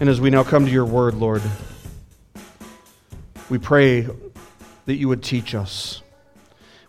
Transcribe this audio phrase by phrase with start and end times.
[0.00, 1.42] And as we now come to your word, Lord,
[3.50, 4.06] we pray
[4.86, 6.02] that you would teach us.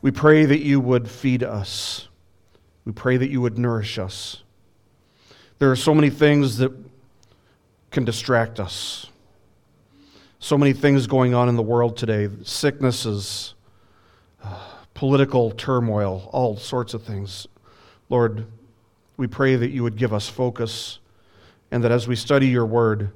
[0.03, 2.07] We pray that you would feed us.
[2.85, 4.43] We pray that you would nourish us.
[5.57, 6.71] There are so many things that
[7.89, 9.07] can distract us.
[10.37, 13.55] So many things going on in the world today sicknesses,
[14.43, 17.47] uh, political turmoil, all sorts of things.
[18.07, 18.45] Lord,
[19.17, 20.99] we pray that you would give us focus
[21.71, 23.11] and that as we study your word,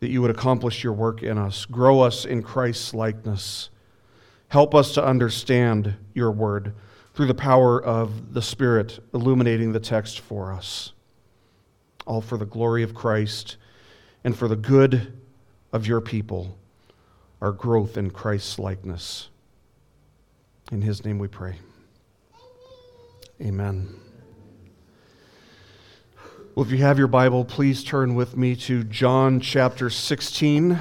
[0.00, 3.70] that you would accomplish your work in us, grow us in Christ's likeness.
[4.48, 6.74] Help us to understand your word
[7.14, 10.92] through the power of the Spirit illuminating the text for us.
[12.06, 13.56] All for the glory of Christ
[14.24, 15.12] and for the good
[15.72, 16.56] of your people,
[17.40, 19.28] our growth in Christ's likeness.
[20.70, 21.56] In his name we pray.
[23.40, 24.07] Amen.
[26.58, 30.80] Well, if you have your Bible, please turn with me to John chapter 16.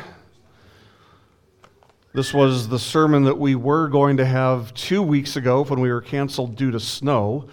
[2.16, 5.92] This was the sermon that we were going to have two weeks ago when we
[5.92, 7.48] were canceled due to snow.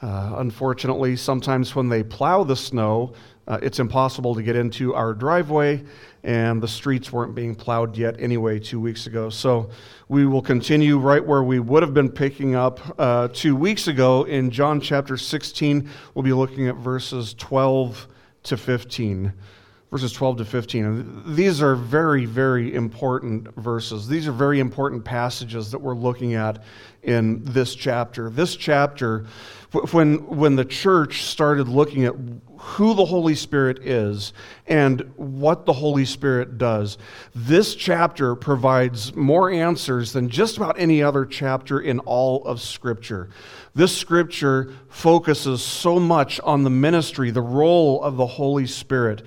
[0.00, 3.12] Uh, unfortunately, sometimes when they plow the snow,
[3.46, 5.84] uh, it's impossible to get into our driveway,
[6.24, 9.30] and the streets weren't being plowed yet anyway two weeks ago.
[9.30, 9.70] So
[10.08, 14.24] we will continue right where we would have been picking up uh, two weeks ago
[14.24, 15.88] in John chapter 16.
[16.14, 18.08] We'll be looking at verses 12
[18.44, 19.32] to 15
[19.90, 20.84] verses 12 to 15.
[20.84, 24.08] And these are very, very important verses.
[24.08, 26.62] These are very important passages that we're looking at
[27.02, 28.28] in this chapter.
[28.28, 29.26] This chapter,
[29.92, 32.14] when, when the church started looking at
[32.58, 34.32] who the Holy Spirit is
[34.66, 36.98] and what the Holy Spirit does,
[37.34, 43.28] this chapter provides more answers than just about any other chapter in all of Scripture.
[43.74, 49.22] This Scripture focuses so much on the ministry, the role of the Holy Spirit.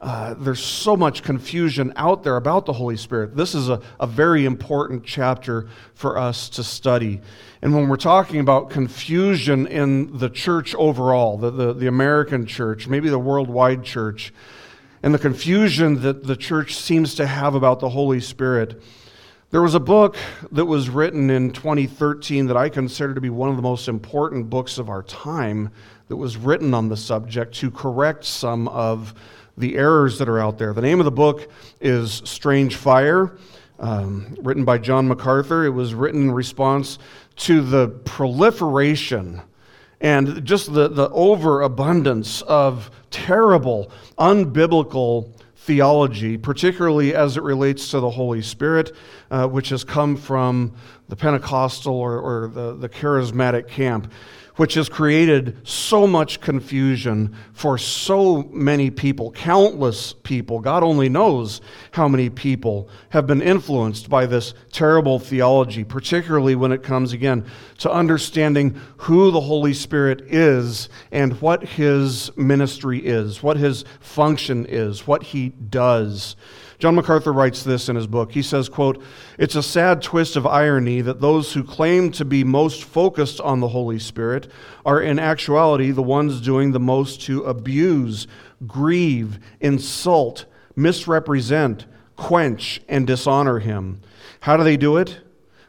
[0.00, 3.34] Uh, there's so much confusion out there about the Holy Spirit.
[3.34, 7.22] This is a, a very important chapter for us to study.
[7.64, 12.88] And when we're talking about confusion in the church overall, the, the, the American church,
[12.88, 14.34] maybe the worldwide church,
[15.02, 18.82] and the confusion that the church seems to have about the Holy Spirit,
[19.50, 20.18] there was a book
[20.52, 24.50] that was written in 2013 that I consider to be one of the most important
[24.50, 25.70] books of our time
[26.08, 29.14] that was written on the subject to correct some of
[29.56, 30.74] the errors that are out there.
[30.74, 33.38] The name of the book is Strange Fire,
[33.78, 35.64] um, written by John MacArthur.
[35.64, 36.98] It was written in response
[37.36, 39.42] to the proliferation
[40.00, 48.10] and just the, the overabundance of terrible, unbiblical theology, particularly as it relates to the
[48.10, 48.94] Holy Spirit,
[49.30, 50.74] uh, which has come from
[51.08, 54.12] the Pentecostal or, or the, the charismatic camp
[54.56, 60.60] which has created so much confusion for so many people, countless people.
[60.60, 61.60] God only knows
[61.92, 67.44] how many people have been influenced by this terrible theology, particularly when it comes again
[67.78, 74.66] to understanding who the Holy Spirit is and what his ministry is, what his function
[74.66, 76.36] is, what he does.
[76.78, 78.32] John MacArthur writes this in his book.
[78.32, 79.02] He says, quote,
[79.38, 83.60] It's a sad twist of irony that those who claim to be most focused on
[83.60, 84.48] the Holy Spirit
[84.84, 88.26] are in actuality the ones doing the most to abuse,
[88.66, 90.46] grieve, insult,
[90.76, 91.86] misrepresent,
[92.16, 94.00] quench, and dishonor him.
[94.40, 95.20] How do they do it?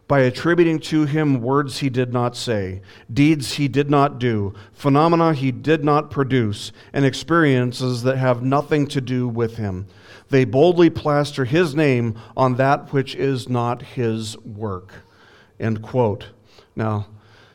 [0.08, 5.34] By attributing to him words he did not say, deeds he did not do, phenomena
[5.34, 9.88] he did not produce, and experiences that have nothing to do with him
[10.30, 14.94] they boldly plaster his name on that which is not his work.
[15.60, 16.30] End quote.
[16.76, 17.08] Now,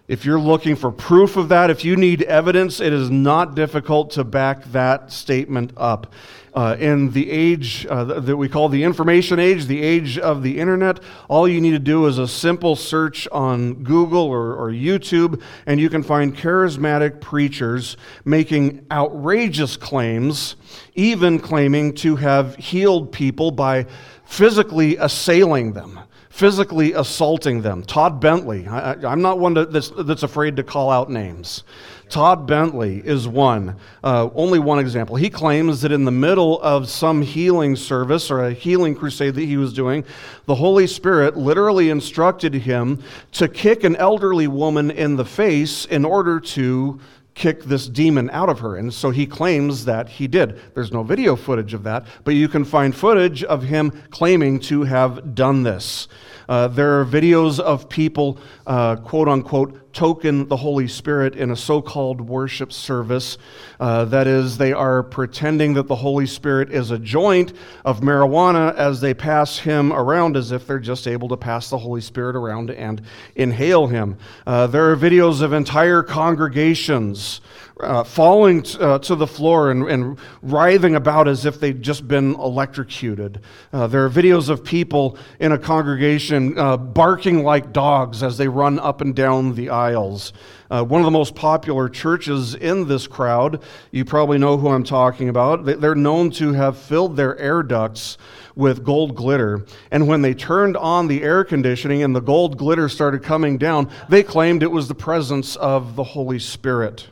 [0.09, 4.11] if you're looking for proof of that, if you need evidence, it is not difficult
[4.13, 6.13] to back that statement up.
[6.53, 10.59] Uh, in the age uh, that we call the information age, the age of the
[10.59, 10.99] internet,
[11.29, 15.79] all you need to do is a simple search on Google or, or YouTube, and
[15.79, 20.57] you can find charismatic preachers making outrageous claims,
[20.97, 23.87] even claiming to have healed people by
[24.25, 26.01] physically assailing them
[26.31, 27.83] physically assaulting them.
[27.83, 31.65] Todd Bentley, I, am not one to, that's, that's afraid to call out names.
[32.09, 35.17] Todd Bentley is one, uh, only one example.
[35.17, 39.45] He claims that in the middle of some healing service or a healing crusade that
[39.45, 40.05] he was doing,
[40.47, 43.03] the Holy Spirit literally instructed him
[43.33, 47.01] to kick an elderly woman in the face in order to
[47.35, 48.77] kick this demon out of her.
[48.77, 50.61] And so he claims that he did.
[50.75, 54.83] There's no video footage of that, but you can find footage of him claiming to
[54.83, 56.09] have done this.
[56.49, 58.37] Uh, there are videos of people,
[58.67, 63.39] uh, quote unquote, token the Holy Spirit in a so called worship service.
[63.79, 67.53] Uh, that is, they are pretending that the Holy Spirit is a joint
[67.85, 71.79] of marijuana as they pass him around as if they're just able to pass the
[71.79, 73.03] Holy Spirit around and
[73.37, 74.17] inhale him.
[74.47, 77.41] Uh, there are videos of entire congregations was
[77.85, 82.07] uh, falling t- uh, to the floor and, and, writhing about as if they'd just
[82.09, 83.41] been electrocuted.
[83.73, 88.49] Uh, there are videos of people in a congregation uh, barking like dogs as they
[88.49, 90.33] run up and down the aisles.
[90.71, 94.85] Uh, one of the most popular churches in this crowd, you probably know who I'm
[94.85, 98.19] talking about, they're known to have filled their air ducts
[98.55, 99.65] with gold glitter.
[99.91, 103.91] And when they turned on the air conditioning and the gold glitter started coming down,
[104.09, 107.09] they claimed it was the presence of the Holy Spirit.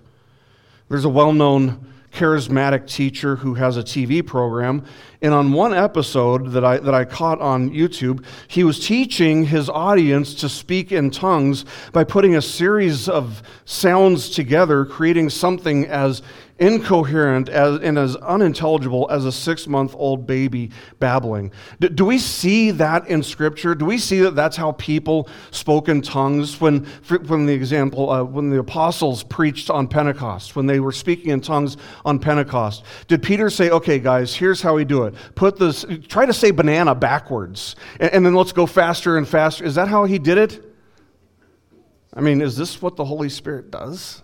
[0.88, 4.84] There's a well known charismatic teacher who has a TV program.
[5.20, 9.68] And on one episode that I, that I caught on YouTube, he was teaching his
[9.68, 16.22] audience to speak in tongues by putting a series of sounds together, creating something as
[16.58, 21.52] incoherent as, and as unintelligible as a six month old baby babbling.
[21.80, 23.74] Do, do, we see that in Scripture?
[23.74, 26.60] Do we see that that's how people spoke in tongues?
[26.60, 26.84] When,
[27.26, 31.40] when the example, uh, when the apostles preached on Pentecost, when they were speaking in
[31.40, 35.14] tongues on Pentecost, did Peter say, okay, guys, here's how we do it?
[35.34, 39.64] Put this, try to say banana backwards, and, and then let's go faster and faster.
[39.64, 40.64] Is that how he did it?
[42.12, 44.22] I mean, is this what the Holy Spirit does?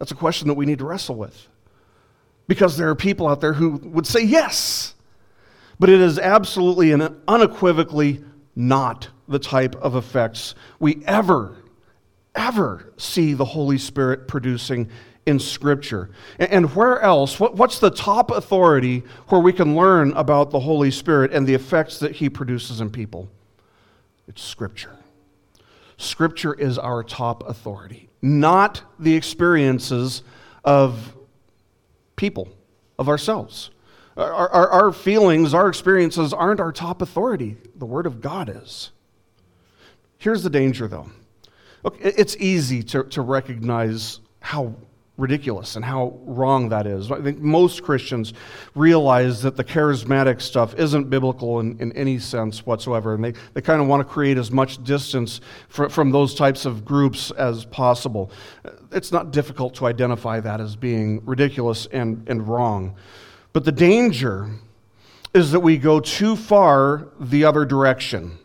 [0.00, 1.46] That's a question that we need to wrestle with.
[2.48, 4.94] Because there are people out there who would say yes,
[5.78, 8.24] but it is absolutely and unequivocally
[8.56, 11.54] not the type of effects we ever,
[12.34, 14.88] ever see the Holy Spirit producing
[15.26, 16.10] in Scripture.
[16.38, 21.32] And where else, what's the top authority where we can learn about the Holy Spirit
[21.32, 23.28] and the effects that He produces in people?
[24.26, 24.96] It's Scripture.
[25.98, 30.22] Scripture is our top authority not the experiences
[30.64, 31.16] of
[32.16, 32.48] people,
[32.98, 33.70] of ourselves.
[34.16, 37.56] Our, our, our, feelings, our experiences aren't our top authority.
[37.76, 38.90] The Word of God is.
[40.18, 41.10] Here's the danger, though.
[41.82, 44.74] Look, it's easy to, to recognize how
[45.20, 47.12] ridiculous and how wrong that is.
[47.12, 48.32] I think most Christians
[48.74, 53.60] realize that the charismatic stuff isn't biblical in, in any sense whatsoever, and they, they
[53.60, 57.64] kind of want to create as much distance fr- from those types of groups as
[57.66, 58.32] possible.
[58.90, 62.96] It's not difficult to identify that as being ridiculous and, and wrong.
[63.52, 64.50] But the danger
[65.32, 68.39] is that we go too far the other direction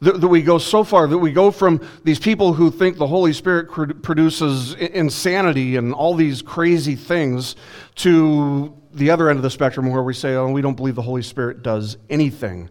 [0.00, 3.06] that, that we go so far that we go from these people who think the
[3.06, 7.54] Holy Spirit produces insanity and all these crazy things
[7.96, 11.02] to the other end of the spectrum where we say, oh, we don't believe the
[11.02, 12.70] Holy Spirit does anything.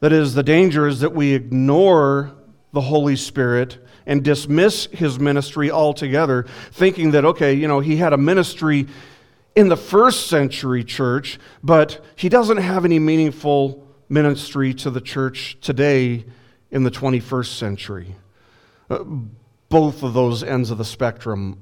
[0.00, 2.32] That is, the danger is that we ignore
[2.72, 8.12] the Holy Spirit and dismiss his ministry altogether, thinking that, okay, you know, he had
[8.12, 8.86] a ministry
[9.56, 15.58] in the first century church, but he doesn't have any meaningful ministry to the church
[15.60, 16.24] today
[16.70, 18.14] in the 21st century.
[18.90, 19.04] Uh,
[19.68, 21.58] both of those ends of the spectrum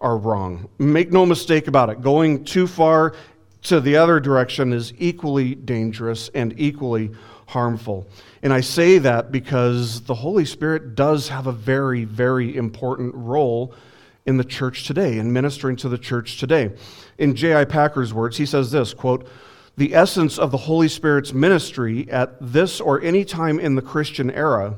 [0.00, 0.68] are wrong.
[0.78, 2.02] Make no mistake about it.
[2.02, 3.14] Going too far
[3.62, 7.10] to the other direction is equally dangerous and equally
[7.46, 8.06] harmful.
[8.42, 13.74] And I say that because the Holy Spirit does have a very, very important role
[14.26, 16.70] in the church today, in ministering to the church today.
[17.16, 17.64] In J.I.
[17.64, 19.26] Packer's words, he says this quote,
[19.78, 24.28] the essence of the Holy Spirit's ministry at this or any time in the Christian
[24.28, 24.76] era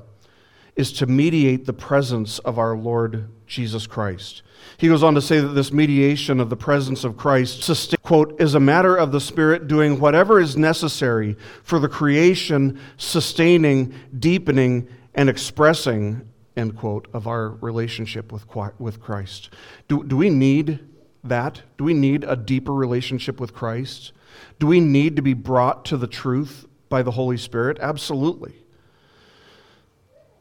[0.76, 4.42] is to mediate the presence of our Lord Jesus Christ.
[4.76, 8.54] He goes on to say that this mediation of the presence of Christ, quote, is
[8.54, 15.30] a matter of the Spirit doing whatever is necessary for the creation, sustaining, deepening, and
[15.30, 16.28] expressing,
[16.58, 18.44] end quote, of our relationship with,
[18.78, 19.48] with Christ.
[19.88, 20.80] Do, do we need
[21.24, 21.62] that?
[21.78, 24.12] Do we need a deeper relationship with Christ?
[24.58, 27.78] Do we need to be brought to the truth by the Holy Spirit?
[27.80, 28.54] Absolutely.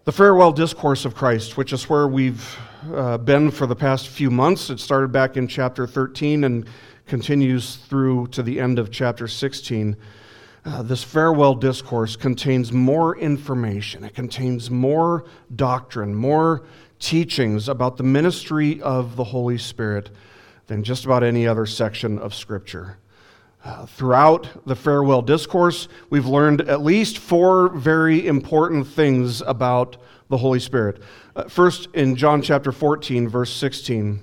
[0.06, 2.58] The farewell discourse of Christ, which is where we've
[2.94, 6.68] uh, been for the past few months, it started back in chapter 13 and
[7.06, 9.96] continues through to the end of chapter 16.
[10.66, 16.64] Uh, this farewell discourse contains more information, it contains more doctrine, more
[17.00, 20.10] teachings about the ministry of the Holy Spirit
[20.68, 22.98] than just about any other section of Scripture.
[23.88, 29.98] Throughout the farewell discourse, we've learned at least four very important things about
[30.30, 31.02] the Holy Spirit.
[31.36, 34.22] Uh, first, in John chapter 14, verse 16,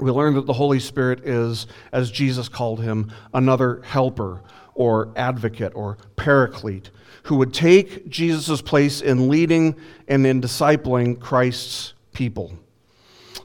[0.00, 4.42] we learn that the Holy Spirit is, as Jesus called him, another helper
[4.74, 6.90] or advocate or paraclete
[7.24, 9.76] who would take Jesus' place in leading
[10.08, 12.52] and in discipling Christ's people.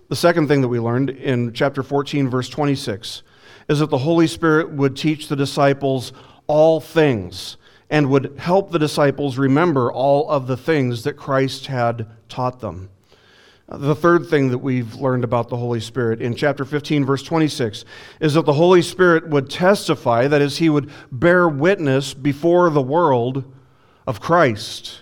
[0.08, 3.24] The second thing that we learned in chapter 14, verse 26,
[3.68, 6.14] is that the Holy Spirit would teach the disciples
[6.48, 7.58] all things
[7.90, 12.90] and would help the disciples remember all of the things that Christ had taught them.
[13.68, 17.84] The third thing that we've learned about the Holy Spirit in chapter 15, verse 26,
[18.20, 22.82] is that the Holy Spirit would testify, that is, he would bear witness before the
[22.82, 23.44] world
[24.06, 25.02] of Christ.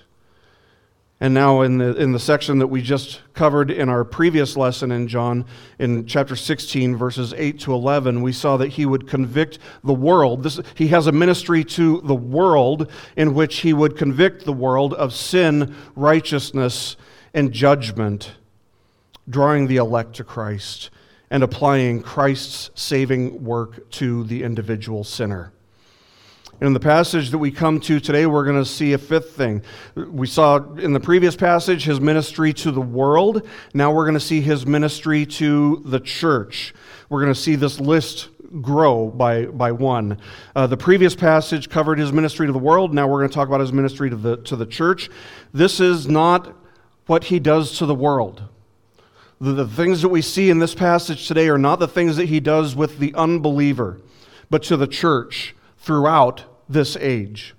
[1.23, 4.91] And now, in the, in the section that we just covered in our previous lesson
[4.91, 5.45] in John,
[5.79, 10.43] in chapter 16, verses 8 to 11, we saw that he would convict the world.
[10.43, 14.93] This, he has a ministry to the world in which he would convict the world
[14.95, 16.97] of sin, righteousness,
[17.33, 18.33] and judgment,
[19.29, 20.89] drawing the elect to Christ
[21.29, 25.53] and applying Christ's saving work to the individual sinner.
[26.63, 29.63] In the passage that we come to today, we're going to see a fifth thing.
[29.95, 33.45] We saw in the previous passage his ministry to the world.
[33.73, 36.73] Now we're going to see his ministry to the church.
[37.09, 38.29] We're going to see this list
[38.61, 40.19] grow by, by one.
[40.55, 42.93] Uh, the previous passage covered his ministry to the world.
[42.93, 45.09] Now we're going to talk about his ministry to the, to the church.
[45.53, 46.55] This is not
[47.07, 48.41] what he does to the world.
[49.41, 52.29] The, the things that we see in this passage today are not the things that
[52.29, 53.99] he does with the unbeliever,
[54.49, 57.55] but to the church throughout this age.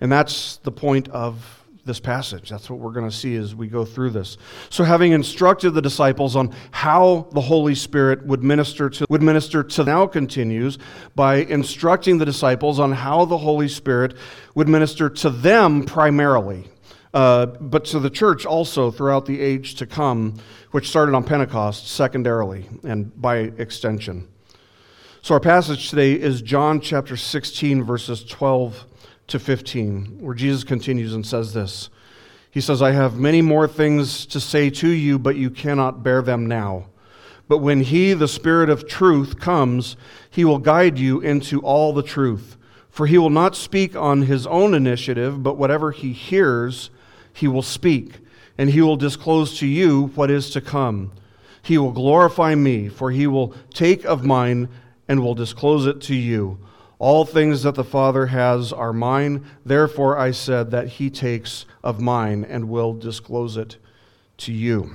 [0.00, 2.48] And that's the point of this passage.
[2.48, 4.36] That's what we're going to see as we go through this.
[4.70, 9.62] So, having instructed the disciples on how the Holy Spirit would minister to, would minister
[9.64, 10.78] to now continues
[11.14, 14.14] by instructing the disciples on how the Holy Spirit
[14.54, 16.68] would minister to them primarily,
[17.14, 20.38] uh, but to the church also throughout the age to come,
[20.70, 24.28] which started on Pentecost secondarily and by extension.
[25.24, 28.84] So, our passage today is John chapter 16, verses 12
[29.28, 31.90] to 15, where Jesus continues and says this
[32.50, 36.22] He says, I have many more things to say to you, but you cannot bear
[36.22, 36.86] them now.
[37.46, 39.96] But when He, the Spirit of truth, comes,
[40.28, 42.56] He will guide you into all the truth.
[42.90, 46.90] For He will not speak on His own initiative, but whatever He hears,
[47.32, 48.18] He will speak,
[48.58, 51.12] and He will disclose to you what is to come.
[51.62, 54.68] He will glorify me, for He will take of mine
[55.12, 56.58] and will disclose it to you.
[56.98, 59.44] All things that the Father has are mine.
[59.62, 63.76] Therefore, I said that he takes of mine and will disclose it
[64.38, 64.94] to you.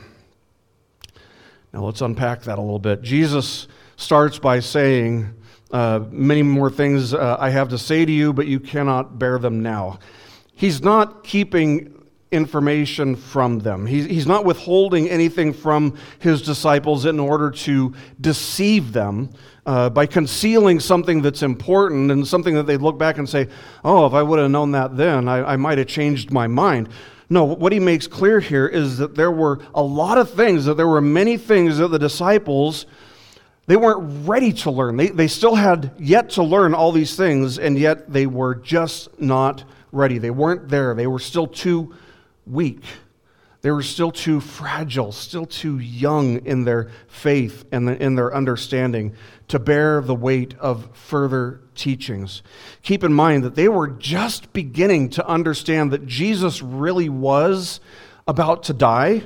[1.71, 3.03] Now, let's unpack that a little bit.
[3.03, 5.35] Jesus starts by saying,
[5.69, 9.37] uh, Many more things uh, I have to say to you, but you cannot bear
[9.37, 9.99] them now.
[10.55, 11.96] He's not keeping
[12.31, 13.85] information from them.
[13.85, 19.29] He's, not withholding anything from his disciples in order to deceive them
[19.65, 23.47] uh, by concealing something that's important and something that they look back and say,
[23.85, 26.89] oh, if I would have known that then, I, I might have changed my mind.
[27.29, 30.75] No, what he makes clear here is that there were a lot of things, that
[30.75, 32.85] there were many things that the disciples,
[33.67, 34.97] they weren't ready to learn.
[34.97, 39.19] They, they still had yet to learn all these things, and yet they were just
[39.19, 40.17] not ready.
[40.17, 40.93] They weren't there.
[40.93, 41.93] They were still too
[42.49, 42.81] weak.
[43.61, 49.13] They were still too fragile, still too young in their faith and in their understanding
[49.47, 52.43] to bear the weight of further teachings.
[52.83, 57.79] Keep in mind that they were just beginning to understand that Jesus really was
[58.27, 59.23] about to die,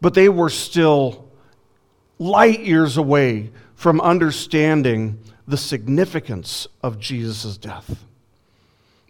[0.00, 1.30] but they were still
[2.18, 8.04] light years away from understanding the significance of Jesus' death.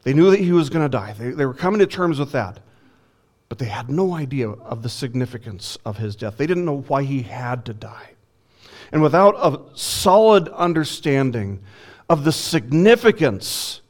[0.03, 2.33] They knew that he was going to die, they, they were coming to terms with
[2.33, 2.61] that.
[3.49, 6.37] But they had no idea of the significance of his death.
[6.37, 8.11] They didn't know why he had to die.
[8.93, 11.61] And without a solid understanding
[12.09, 13.81] of the significance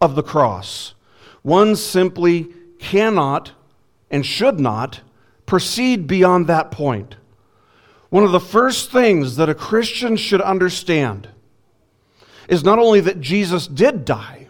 [0.00, 0.94] of the cross,
[1.42, 2.48] one simply
[2.78, 3.52] cannot
[4.10, 5.00] and should not
[5.46, 7.16] proceed beyond that point.
[8.10, 11.28] One of the first things that a Christian should understand
[12.48, 14.48] is not only that Jesus did die,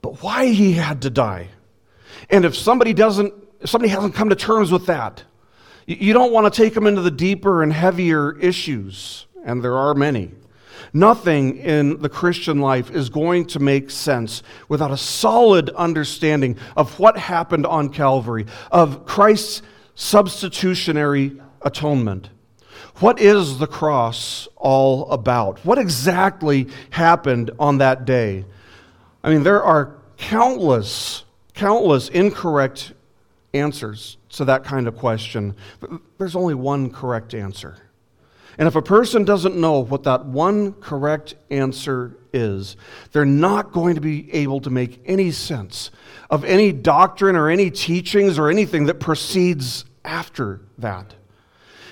[0.00, 1.48] but why he had to die.
[2.30, 5.24] And if somebody doesn't, if somebody hasn't come to terms with that,
[5.86, 9.94] you don't want to take them into the deeper and heavier issues, and there are
[9.94, 10.30] many.
[10.92, 16.98] Nothing in the Christian life is going to make sense without a solid understanding of
[16.98, 19.62] what happened on Calvary, of Christ's
[19.94, 22.30] substitutionary atonement.
[22.96, 25.64] What is the cross all about?
[25.64, 28.44] What exactly happened on that day?
[29.22, 31.24] I mean, there are countless,
[31.60, 32.94] countless incorrect
[33.52, 35.54] answers to that kind of question.
[35.78, 37.76] But there's only one correct answer.
[38.56, 42.76] And if a person doesn't know what that one correct answer is,
[43.12, 45.90] they're not going to be able to make any sense
[46.30, 51.12] of any doctrine or any teachings or anything that proceeds after that.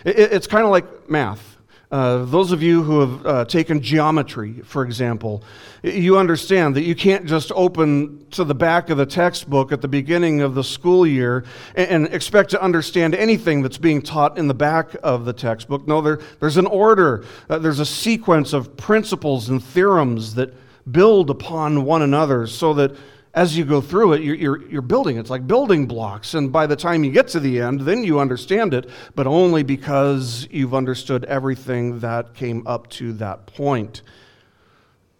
[0.06, 1.57] It's kind of like math.
[1.90, 5.42] Uh, those of you who have uh, taken geometry, for example,
[5.82, 9.88] you understand that you can't just open to the back of the textbook at the
[9.88, 14.48] beginning of the school year and, and expect to understand anything that's being taught in
[14.48, 15.88] the back of the textbook.
[15.88, 20.52] No, there, there's an order, uh, there's a sequence of principles and theorems that
[20.92, 22.94] build upon one another so that
[23.38, 25.16] as you go through it, you're, you're, you're, building.
[25.16, 26.34] It's like building blocks.
[26.34, 29.62] And by the time you get to the end, then you understand it, but only
[29.62, 34.02] because you've understood everything that came up to that point.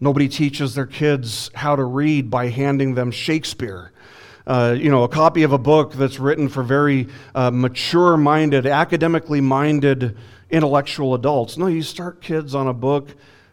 [0.01, 3.93] Nobody teaches their kids how to read by handing them Shakespeare.
[4.49, 7.07] Uh, you know, a copy of a book that's written for very
[7.37, 10.17] uh, mature minded, academically minded
[10.51, 11.57] intellectual adults.
[11.57, 13.11] No, you start kids on a book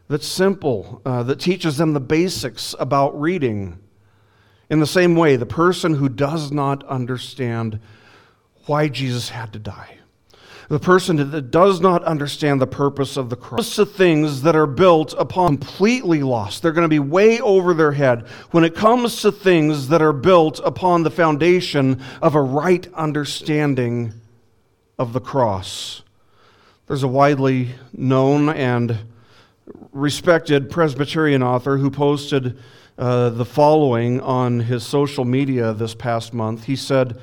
[0.08, 3.78] that's simple, uh, that teaches them the basics about reading.
[4.70, 7.80] In the same way, the person who does not understand
[8.66, 9.98] why Jesus had to die,
[10.70, 14.66] the person that does not understand the purpose of the cross, the things that are
[14.66, 16.64] built upon completely lost.
[16.64, 20.14] They're going to be way over their head when it comes to things that are
[20.14, 24.14] built upon the foundation of a right understanding
[24.98, 26.02] of the cross.
[26.88, 28.98] There's a widely known and
[29.92, 32.58] respected Presbyterian author who posted
[32.98, 36.64] uh, the following on his social media this past month.
[36.64, 37.20] He said,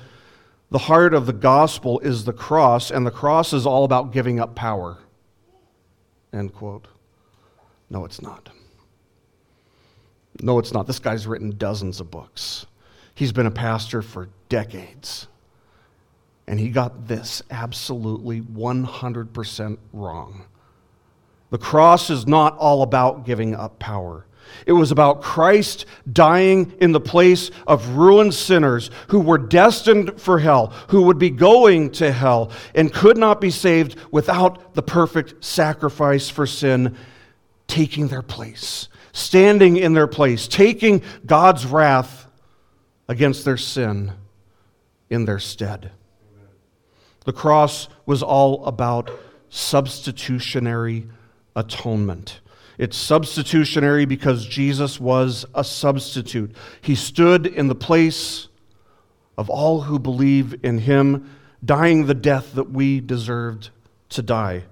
[0.70, 4.38] The heart of the gospel is the cross, and the cross is all about giving
[4.38, 4.98] up power.
[6.32, 6.88] End quote.
[7.90, 8.48] No, it's not.
[10.40, 10.86] No, it's not.
[10.86, 12.66] This guy's written dozens of books.
[13.14, 15.28] He's been a pastor for decades.
[16.46, 20.44] And he got this absolutely 100% wrong.
[21.50, 24.26] The cross is not all about giving up power.
[24.66, 30.38] It was about Christ dying in the place of ruined sinners who were destined for
[30.38, 35.44] hell, who would be going to hell, and could not be saved without the perfect
[35.44, 36.96] sacrifice for sin
[37.66, 42.26] taking their place, standing in their place, taking God's wrath
[43.08, 44.12] against their sin
[45.10, 45.90] in their stead.
[47.24, 49.10] The cross was all about
[49.48, 51.06] substitutionary
[51.54, 52.40] atonement.
[52.82, 56.56] It's substitutionary because Jesus was a substitute.
[56.80, 58.48] He stood in the place
[59.38, 61.30] of all who believe in him,
[61.64, 63.70] dying the death that we deserved
[64.08, 64.64] to die.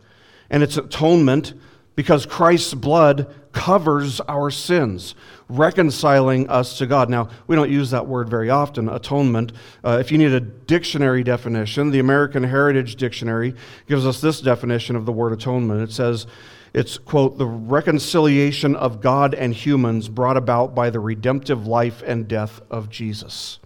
[0.50, 1.54] And it's atonement
[1.94, 5.14] because Christ's blood covers our sins,
[5.48, 7.10] reconciling us to God.
[7.10, 9.52] Now, we don't use that word very often, atonement.
[9.84, 13.54] Uh, if you need a dictionary definition, the American Heritage Dictionary
[13.86, 15.80] gives us this definition of the word atonement.
[15.80, 16.26] It says,
[16.72, 22.28] it's, quote, the reconciliation of God and humans brought about by the redemptive life and
[22.28, 23.58] death of Jesus.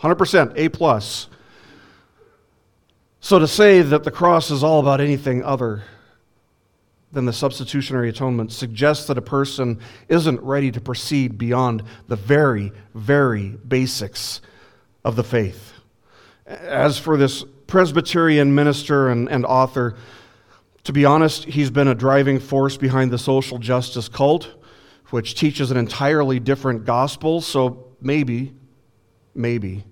[0.00, 1.28] 100%, A plus.
[3.20, 5.82] So to say that the cross is all about anything other
[7.10, 12.72] than the substitutionary atonement suggests that a person isn't ready to proceed beyond the very,
[12.94, 14.40] very basics
[15.04, 15.72] of the faith.
[16.46, 19.96] As for this Presbyterian minister and, and author,
[20.84, 24.54] to be honest, he's been a driving force behind the social justice cult,
[25.10, 27.40] which teaches an entirely different gospel.
[27.40, 28.54] So maybe,
[29.34, 29.84] maybe,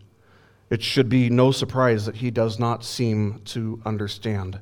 [0.68, 4.60] it should be no surprise that he does not seem to understand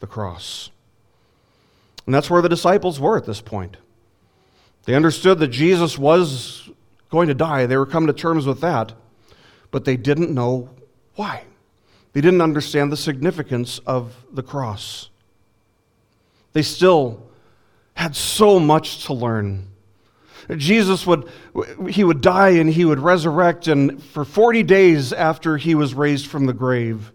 [0.00, 0.70] the cross.
[2.06, 3.76] And that's where the disciples were at this point.
[4.84, 6.70] They understood that Jesus was
[7.10, 8.92] going to die, they were coming to terms with that,
[9.70, 10.70] but they didn't know
[11.14, 11.42] why.
[12.12, 15.10] They didn't understand the significance of the cross.
[16.52, 17.30] They still
[17.94, 19.68] had so much to learn.
[20.56, 21.28] Jesus would
[21.90, 26.26] he would die and he would resurrect and for 40 days after he was raised
[26.26, 27.12] from the grave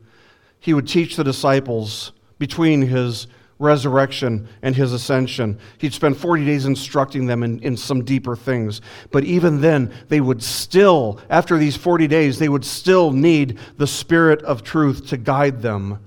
[0.60, 3.28] he would teach the disciples between his
[3.60, 5.60] resurrection and his ascension.
[5.78, 8.82] He'd spend 40 days instructing them in, in some deeper things.
[9.12, 13.88] But even then, they would still, after these 40 days, they would still need the
[13.88, 16.00] Spirit of truth to guide them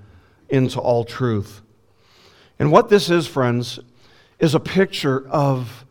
[0.49, 1.61] into all truth.
[2.59, 3.79] And what this is, friends,
[4.39, 5.85] is a picture of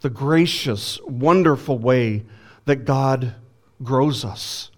[0.00, 2.24] the gracious, wonderful way
[2.64, 3.34] that God
[3.82, 4.70] grows us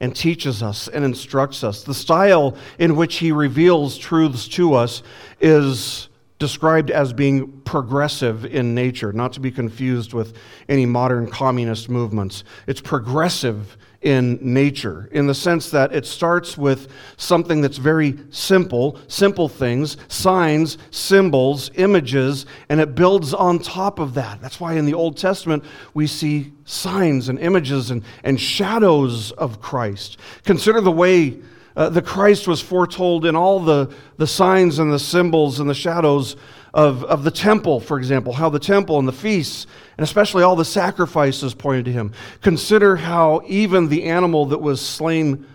[0.00, 1.84] and teaches us and instructs us.
[1.84, 5.02] The style in which He reveals truths to us
[5.40, 10.36] is described as being progressive in nature, not to be confused with
[10.68, 12.42] any modern communist movements.
[12.66, 18.98] It's progressive in nature in the sense that it starts with something that's very simple,
[19.06, 24.40] simple things, signs, symbols, images, and it builds on top of that.
[24.42, 29.60] That's why in the Old Testament we see signs and images and, and shadows of
[29.60, 30.18] Christ.
[30.44, 31.38] Consider the way
[31.76, 35.74] uh, the Christ was foretold in all the, the signs and the symbols and the
[35.74, 36.36] shadows
[36.74, 39.66] of, of the temple, for example, how the temple and the feasts,
[39.98, 42.12] and especially all the sacrifices pointed to him.
[42.40, 45.46] Consider how even the animal that was slain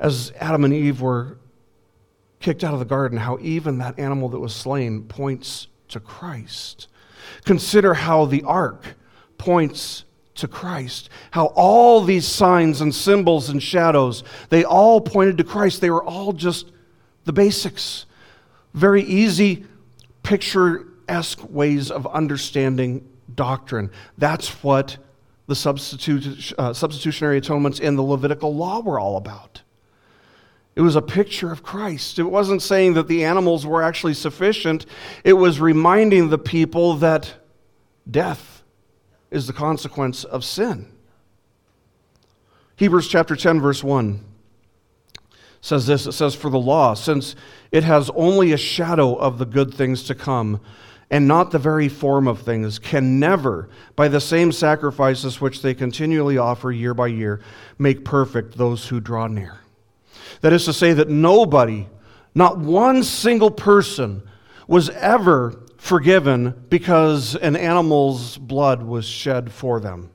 [0.00, 1.38] as Adam and Eve were
[2.40, 6.88] kicked out of the garden, how even that animal that was slain points to Christ.
[7.44, 8.96] Consider how the ark
[9.36, 10.04] points
[10.36, 11.10] to Christ.
[11.32, 15.80] How all these signs and symbols and shadows, they all pointed to Christ.
[15.80, 16.70] They were all just
[17.24, 18.06] the basics.
[18.72, 19.66] Very easy,
[20.28, 23.90] picture esque ways of understanding doctrine.
[24.18, 24.98] That's what
[25.46, 29.62] the substitute, uh, substitutionary atonements in the Levitical law were all about.
[30.76, 32.18] It was a picture of Christ.
[32.18, 34.84] It wasn't saying that the animals were actually sufficient,
[35.24, 37.32] it was reminding the people that
[38.10, 38.62] death
[39.30, 40.92] is the consequence of sin.
[42.76, 44.27] Hebrews chapter 10, verse 1
[45.60, 47.34] says this it says, For the law, since
[47.72, 50.60] it has only a shadow of the good things to come,
[51.10, 55.74] and not the very form of things, can never, by the same sacrifices which they
[55.74, 57.40] continually offer year by year,
[57.78, 59.60] make perfect those who draw near.
[60.42, 61.88] That is to say, that nobody,
[62.34, 64.22] not one single person,
[64.66, 70.10] was ever forgiven because an animal's blood was shed for them.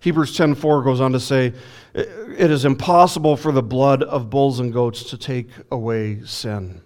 [0.00, 1.52] Hebrews 10:4 goes on to say,
[1.94, 6.80] "It is impossible for the blood of bulls and goats to take away sin."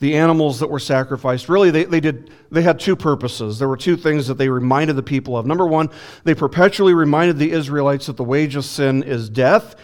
[0.00, 3.58] The animals that were sacrificed, really, they, they, did, they had two purposes.
[3.58, 5.44] There were two things that they reminded the people of.
[5.44, 5.90] Number one,
[6.22, 9.74] they perpetually reminded the Israelites that the wage of sin is death,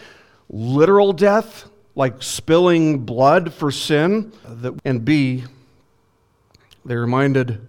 [0.48, 4.32] literal death, like spilling blood for sin.
[4.84, 5.44] And B,
[6.84, 7.60] they reminded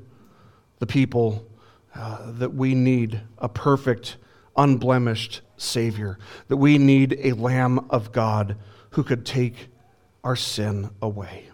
[0.77, 1.47] the people
[1.95, 4.17] uh, that we need a perfect,
[4.55, 8.57] unblemished Savior, that we need a Lamb of God
[8.91, 9.69] who could take
[10.23, 11.49] our sin away.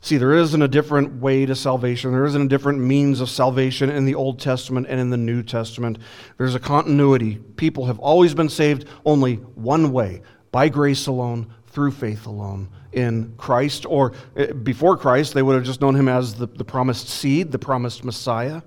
[0.00, 2.12] See, there isn't a different way to salvation.
[2.12, 5.42] There isn't a different means of salvation in the Old Testament and in the New
[5.42, 5.98] Testament.
[6.36, 7.36] There's a continuity.
[7.56, 10.20] People have always been saved only one way
[10.52, 15.64] by grace alone, through faith alone in Christ, or eh, before Christ, they would have
[15.64, 18.62] just known him as the, the promised seed, the promised Messiah.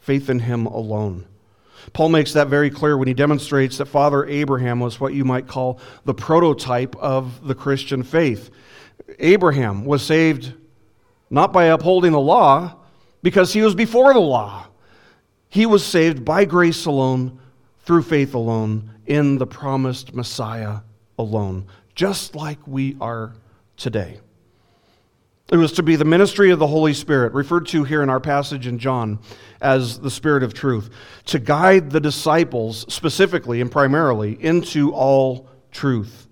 [0.00, 1.26] Faith in him alone.
[1.92, 5.46] Paul makes that very clear when he demonstrates that Father Abraham was what you might
[5.46, 8.50] call the prototype of the Christian faith.
[9.18, 10.52] Abraham was saved
[11.30, 12.76] not by upholding the law,
[13.22, 14.66] because he was before the law.
[15.48, 17.38] He was saved by grace alone,
[17.80, 20.80] through faith alone, in the promised Messiah
[21.18, 21.66] alone
[22.00, 23.34] just like we are
[23.76, 24.18] today.
[25.50, 28.20] It was to be the ministry of the Holy Spirit, referred to here in our
[28.20, 29.18] passage in John
[29.60, 30.90] as the Spirit of truth,
[31.26, 36.28] to guide the disciples specifically and primarily into all truth.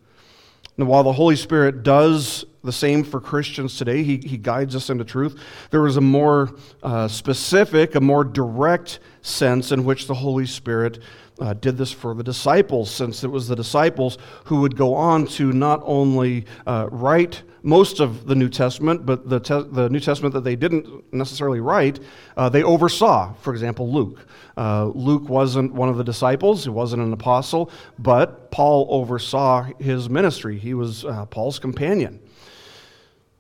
[0.77, 4.89] And while the Holy Spirit does the same for Christians today, He, he guides us
[4.89, 6.55] into truth, there is a more
[6.85, 11.03] uh, specific, a more direct sense in which the Holy Spirit
[11.41, 15.27] uh, did this for the disciples, since it was the disciples who would go on
[15.27, 20.01] to not only uh, write most of the New Testament, but the, te- the New
[20.01, 22.01] Testament that they didn't necessarily write,
[22.37, 23.35] uh, they oversaw.
[23.35, 24.27] For example, Luke.
[24.57, 30.09] Uh, Luke wasn't one of the disciples, he wasn't an apostle, but Paul oversaw his
[30.09, 30.59] ministry.
[30.59, 32.21] He was uh, Paul's companion.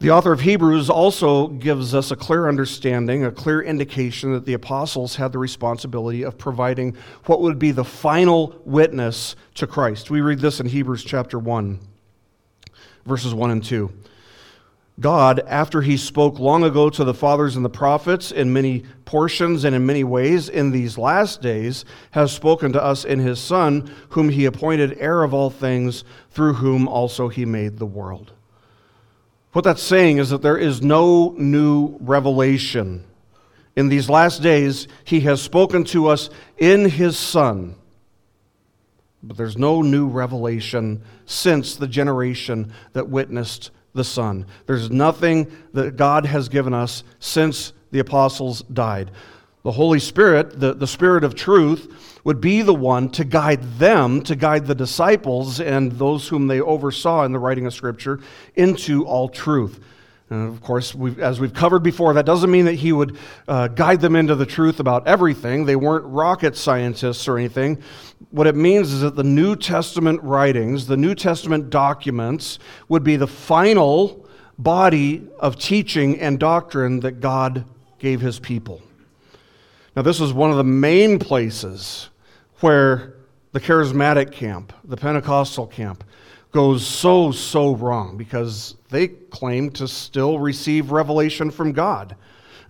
[0.00, 4.52] The author of Hebrews also gives us a clear understanding, a clear indication that the
[4.52, 10.08] apostles had the responsibility of providing what would be the final witness to Christ.
[10.08, 11.80] We read this in Hebrews chapter 1,
[13.06, 13.90] verses 1 and 2.
[15.00, 19.64] God, after he spoke long ago to the fathers and the prophets in many portions
[19.64, 23.92] and in many ways, in these last days, has spoken to us in his Son,
[24.10, 28.32] whom he appointed heir of all things, through whom also he made the world.
[29.52, 33.04] What that's saying is that there is no new revelation.
[33.76, 37.76] In these last days, He has spoken to us in His Son.
[39.22, 44.46] But there's no new revelation since the generation that witnessed the Son.
[44.66, 49.10] There's nothing that God has given us since the apostles died.
[49.64, 54.22] The Holy Spirit, the, the Spirit of truth, would be the one to guide them,
[54.22, 58.20] to guide the disciples and those whom they oversaw in the writing of Scripture
[58.54, 59.80] into all truth.
[60.30, 63.16] And of course, we've, as we've covered before, that doesn't mean that he would
[63.46, 65.64] uh, guide them into the truth about everything.
[65.64, 67.82] They weren't rocket scientists or anything.
[68.30, 73.16] What it means is that the New Testament writings, the New Testament documents, would be
[73.16, 74.26] the final
[74.58, 77.64] body of teaching and doctrine that God
[77.98, 78.82] gave his people.
[79.98, 82.10] Now, this is one of the main places
[82.60, 83.16] where
[83.50, 86.04] the charismatic camp, the Pentecostal camp,
[86.52, 92.14] goes so, so wrong because they claim to still receive revelation from God.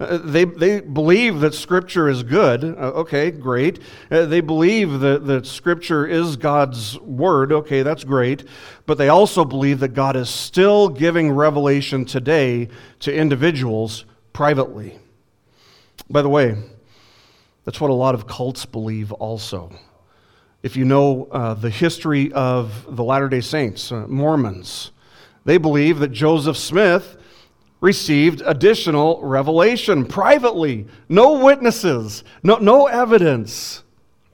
[0.01, 2.65] Uh, they, they believe that Scripture is good.
[2.65, 3.81] Uh, okay, great.
[4.11, 7.53] Uh, they believe that, that Scripture is God's Word.
[7.53, 8.45] Okay, that's great.
[8.87, 14.99] But they also believe that God is still giving revelation today to individuals privately.
[16.09, 16.57] By the way,
[17.69, 19.71] that's what a lot of cults believe also.
[20.63, 24.91] If you know uh, the history of the Latter day Saints, uh, Mormons,
[25.45, 27.19] they believe that Joseph Smith
[27.83, 30.87] received additional revelation privately.
[31.11, 33.85] No witnesses, no, no evidence,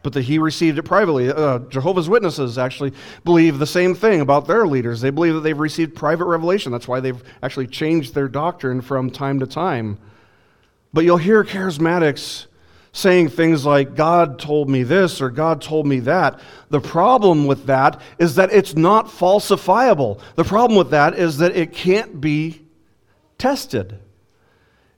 [0.04, 1.28] but that he received it privately.
[1.28, 2.92] Uh, Jehovah's Witnesses actually
[3.24, 5.00] believe the same thing about their leaders.
[5.00, 6.70] They believe that they've received private revelation.
[6.70, 9.98] That's why they've actually changed their doctrine from time to time.
[10.92, 12.46] But you'll hear charismatics
[12.94, 16.40] saying things like, God told me this or God told me that.
[16.70, 20.20] The problem with that is that it's not falsifiable.
[20.36, 22.62] The problem with that is that it can't be
[23.36, 23.98] tested.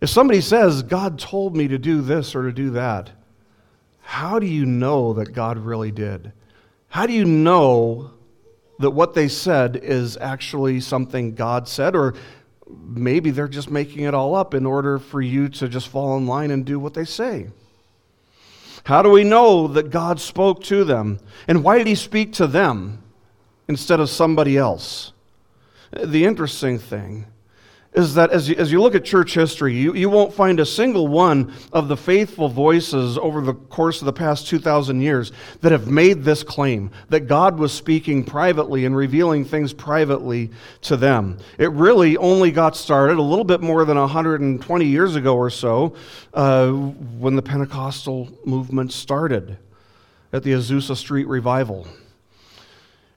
[0.02, 3.10] If somebody says, God told me to do this or to do that,
[4.02, 6.32] how do you know that God really did?
[6.88, 8.10] How do you know
[8.78, 11.96] that what they said is actually something God said?
[11.96, 12.12] Or
[12.68, 16.26] maybe they're just making it all up in order for you to just fall in
[16.26, 17.48] line and do what they say.
[18.86, 21.18] How do we know that God spoke to them?
[21.48, 23.02] And why did he speak to them
[23.66, 25.12] instead of somebody else?
[25.90, 27.26] The interesting thing
[27.96, 30.66] is that as you, as you look at church history, you, you won't find a
[30.66, 35.32] single one of the faithful voices over the course of the past 2,000 years
[35.62, 40.50] that have made this claim that God was speaking privately and revealing things privately
[40.82, 41.38] to them.
[41.56, 45.96] It really only got started a little bit more than 120 years ago or so
[46.34, 49.56] uh, when the Pentecostal movement started
[50.34, 51.86] at the Azusa Street Revival.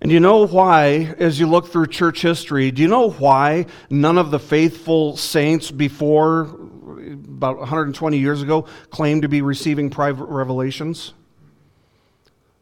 [0.01, 4.17] And you know why, as you look through church history, do you know why none
[4.17, 11.13] of the faithful saints before about 120 years ago claimed to be receiving private revelations?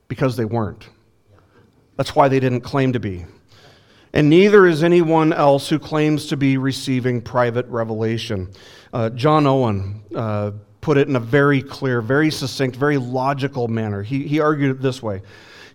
[0.07, 0.89] Because they weren't.
[1.95, 3.25] That's why they didn't claim to be.
[4.13, 8.49] And neither is anyone else who claims to be receiving private revelation.
[8.91, 14.01] Uh, John Owen uh, put it in a very clear, very succinct, very logical manner.
[14.01, 15.21] He, he argued it this way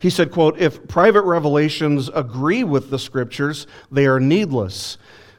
[0.03, 4.99] he said, quote, if private revelations agree with the scriptures, they are needless.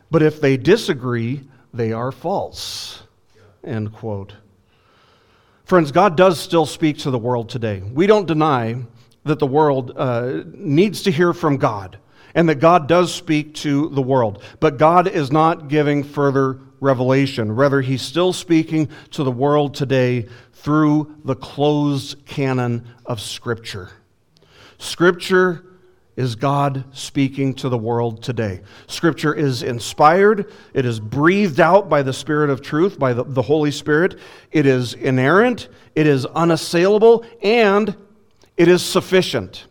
[0.10, 1.41] But if they disagree,
[1.73, 3.04] they are false.
[3.62, 4.36] End quote.
[5.65, 7.82] Friends, God does still speak to the world today.
[7.82, 8.78] We don't deny
[9.26, 11.97] that the world uh, needs to hear from God
[12.34, 14.41] and that God does speak to the world.
[14.62, 17.52] But God is not giving further revelation.
[17.52, 23.91] Rather, He's still speaking to the world today through the closed canon of Scripture.
[24.84, 25.63] Scripture
[26.17, 28.62] is God speaking to the world today.
[28.88, 33.41] Scripture is inspired, it is breathed out by the Spirit of truth, by the, the
[33.41, 34.19] Holy Spirit.
[34.52, 37.96] It is inerrant, it is unassailable, and
[38.58, 39.67] it is sufficient.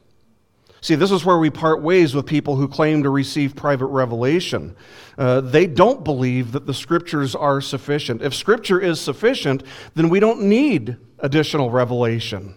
[0.80, 4.74] See, this is where we part ways with people who claim to receive private revelation.
[5.18, 8.22] Uh, they don't believe that the scriptures are sufficient.
[8.22, 9.62] If scripture is sufficient,
[9.94, 12.56] then we don't need additional revelation.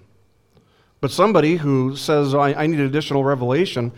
[1.05, 3.91] But somebody who says, I, I need additional revelation,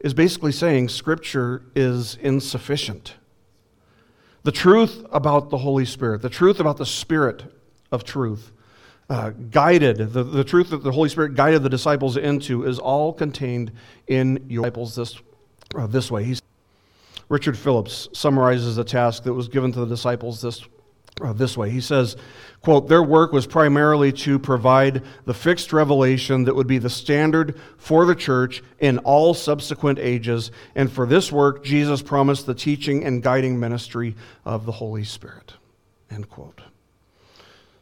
[0.00, 3.16] is basically saying Scripture is insufficient.
[4.42, 7.44] The truth about the Holy Spirit, the truth about the Spirit
[7.90, 8.50] of truth,
[9.10, 13.12] uh, guided, the, the truth that the Holy Spirit guided the disciples into is all
[13.12, 13.70] contained
[14.06, 15.20] in your disciples this,
[15.74, 16.24] uh, this way.
[16.24, 16.40] He's,
[17.28, 20.64] Richard Phillips summarizes the task that was given to the disciples this,
[21.24, 21.70] uh, this way.
[21.70, 22.16] He says,
[22.62, 27.58] quote, their work was primarily to provide the fixed revelation that would be the standard
[27.76, 30.50] for the church in all subsequent ages.
[30.74, 35.54] And for this work, Jesus promised the teaching and guiding ministry of the Holy Spirit,
[36.10, 36.60] end quote.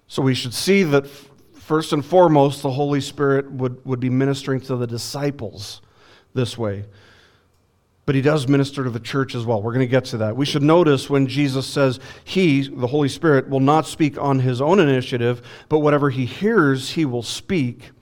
[0.07, 1.07] So we should see that
[1.55, 5.81] first and foremost, the Holy Spirit would, would be ministering to the disciples
[6.35, 6.85] this way
[8.11, 9.63] but he does minister to the church as well.
[9.63, 10.37] We're going to get to that.
[10.37, 14.61] We should notice when Jesus says he, the Holy Spirit, will not speak on his
[14.61, 17.93] own initiative, but whatever he hears, he will speak.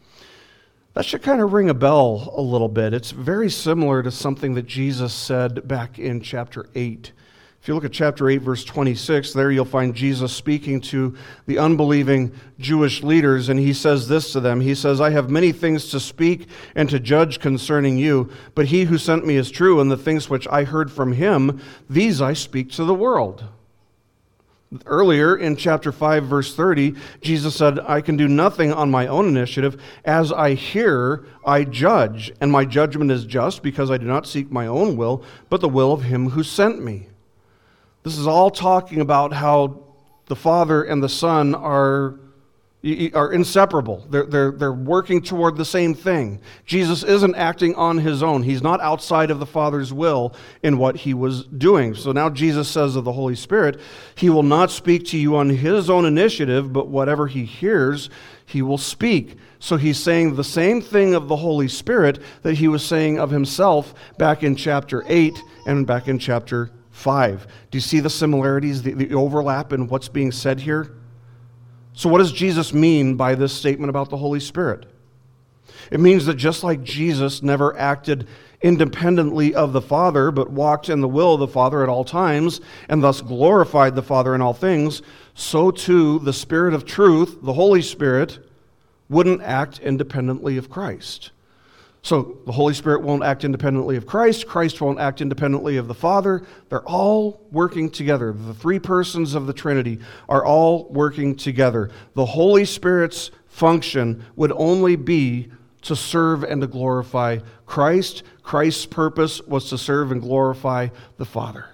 [0.95, 2.95] That should kind of ring a bell a little bit.
[2.95, 7.13] It's very similar to something that Jesus said back in chapter 8.
[7.69, 11.59] If you look at chapter 8, verse 26, there you'll find Jesus speaking to the
[11.59, 15.91] unbelieving Jewish leaders, and he says this to them He says, I have many things
[15.91, 19.91] to speak and to judge concerning you, but he who sent me is true, and
[19.91, 23.45] the things which I heard from him, these I speak to the world.
[24.87, 29.29] Earlier in chapter 5, verse 30, Jesus said, I can do nothing on my own
[29.29, 29.79] initiative.
[30.07, 34.51] As I hear, I judge, and my judgment is just because I do not seek
[34.51, 37.09] my own will, but the will of him who sent me.
[38.09, 39.83] This is all talking about how
[40.29, 42.19] the Father and the Son are,
[43.13, 44.07] are inseparable.
[44.09, 46.41] They're, they're, they're working toward the same thing.
[46.65, 50.97] Jesus isn't acting on his own, he's not outside of the Father's will in what
[50.97, 51.95] he was doing.
[51.95, 53.79] So now Jesus says of the Holy Spirit,
[54.15, 58.09] He will not speak to you on His own initiative, but whatever He hears,
[58.47, 59.37] He will speak.
[59.59, 63.31] So he's saying the same thing of the Holy Spirit that he was saying of
[63.31, 67.47] himself back in chapter 8 and back in chapter 5.
[67.71, 70.95] Do you see the similarities, the, the overlap in what's being said here?
[71.93, 74.87] So, what does Jesus mean by this statement about the Holy Spirit?
[75.91, 78.29] It means that just like Jesus never acted
[78.61, 82.61] independently of the Father, but walked in the will of the Father at all times,
[82.89, 85.03] and thus glorified the Father in all things,
[85.35, 88.39] so too the Spirit of truth, the Holy Spirit,
[89.09, 91.31] wouldn't act independently of Christ.
[92.03, 94.47] So the Holy Spirit won't act independently of Christ.
[94.47, 96.43] Christ won't act independently of the Father.
[96.69, 98.33] They're all working together.
[98.33, 101.91] The three persons of the Trinity are all working together.
[102.15, 105.51] The Holy Spirit's function would only be
[105.83, 108.23] to serve and to glorify Christ.
[108.43, 111.67] Christ's purpose was to serve and glorify the Father.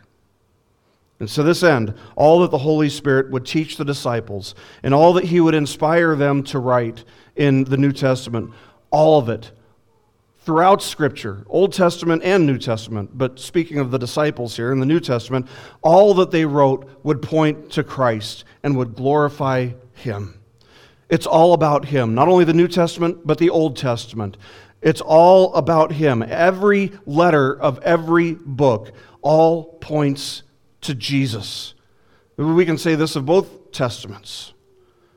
[1.21, 5.13] And to this end, all that the Holy Spirit would teach the disciples and all
[5.13, 7.05] that he would inspire them to write
[7.37, 8.51] in the New Testament,
[8.91, 9.53] all of it
[10.45, 14.87] throughout Scripture, Old Testament and New Testament, but speaking of the disciples here in the
[14.87, 15.49] New Testament,
[15.83, 20.39] all that they wrote would point to Christ and would glorify Him.
[21.09, 24.37] It's all about Him, not only the New Testament, but the Old Testament.
[24.83, 26.23] It's all about Him.
[26.23, 30.43] Every letter of every book all points
[30.83, 31.75] to Jesus.
[32.37, 34.53] We can say this of both Testaments.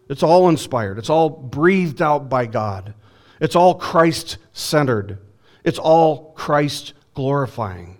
[0.09, 2.93] It's all inspired, it's all breathed out by God.
[3.39, 5.19] It's all Christ centered,
[5.63, 7.97] it's all Christ glorifying.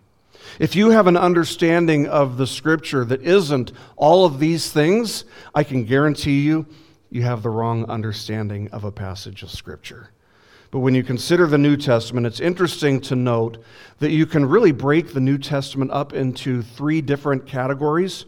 [0.60, 5.64] If you have an understanding of the scripture that isn't all of these things, I
[5.64, 6.66] can guarantee you,
[7.12, 10.10] you have the wrong understanding of a passage of scripture.
[10.72, 13.64] But when you consider the New Testament, it's interesting to note
[14.00, 18.26] that you can really break the New Testament up into three different categories.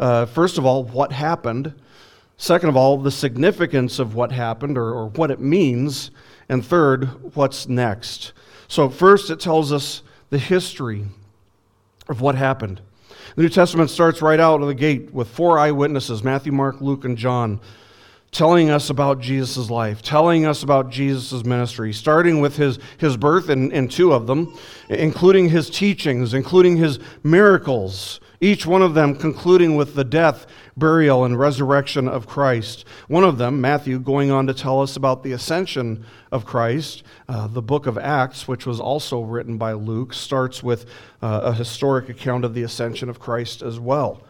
[0.00, 1.74] Uh, first of all, what happened.
[2.38, 6.10] Second of all, the significance of what happened or, or what it means.
[6.48, 8.32] And third, what's next?
[8.68, 11.04] So, first, it tells us the history
[12.08, 12.80] of what happened.
[13.36, 17.04] The New Testament starts right out of the gate with four eyewitnesses Matthew, Mark, Luke,
[17.04, 17.60] and John
[18.32, 23.50] telling us about Jesus' life, telling us about Jesus' ministry, starting with his, his birth
[23.50, 29.14] in, in two of them, including his teachings, including his miracles, each one of them
[29.14, 32.84] concluding with the death, burial, and resurrection of Christ.
[33.06, 37.04] One of them, Matthew, going on to tell us about the ascension of Christ.
[37.28, 40.86] Uh, the book of Acts, which was also written by Luke, starts with
[41.22, 44.20] uh, a historic account of the ascension of Christ as well.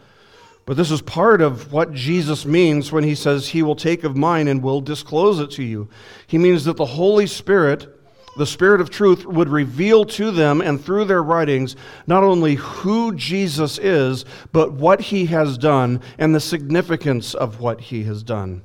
[0.65, 4.15] But this is part of what Jesus means when he says, He will take of
[4.15, 5.89] mine and will disclose it to you.
[6.27, 7.92] He means that the Holy Spirit
[8.35, 11.75] the Spirit of truth would reveal to them and through their writings
[12.07, 17.79] not only who Jesus is, but what he has done and the significance of what
[17.79, 18.63] he has done.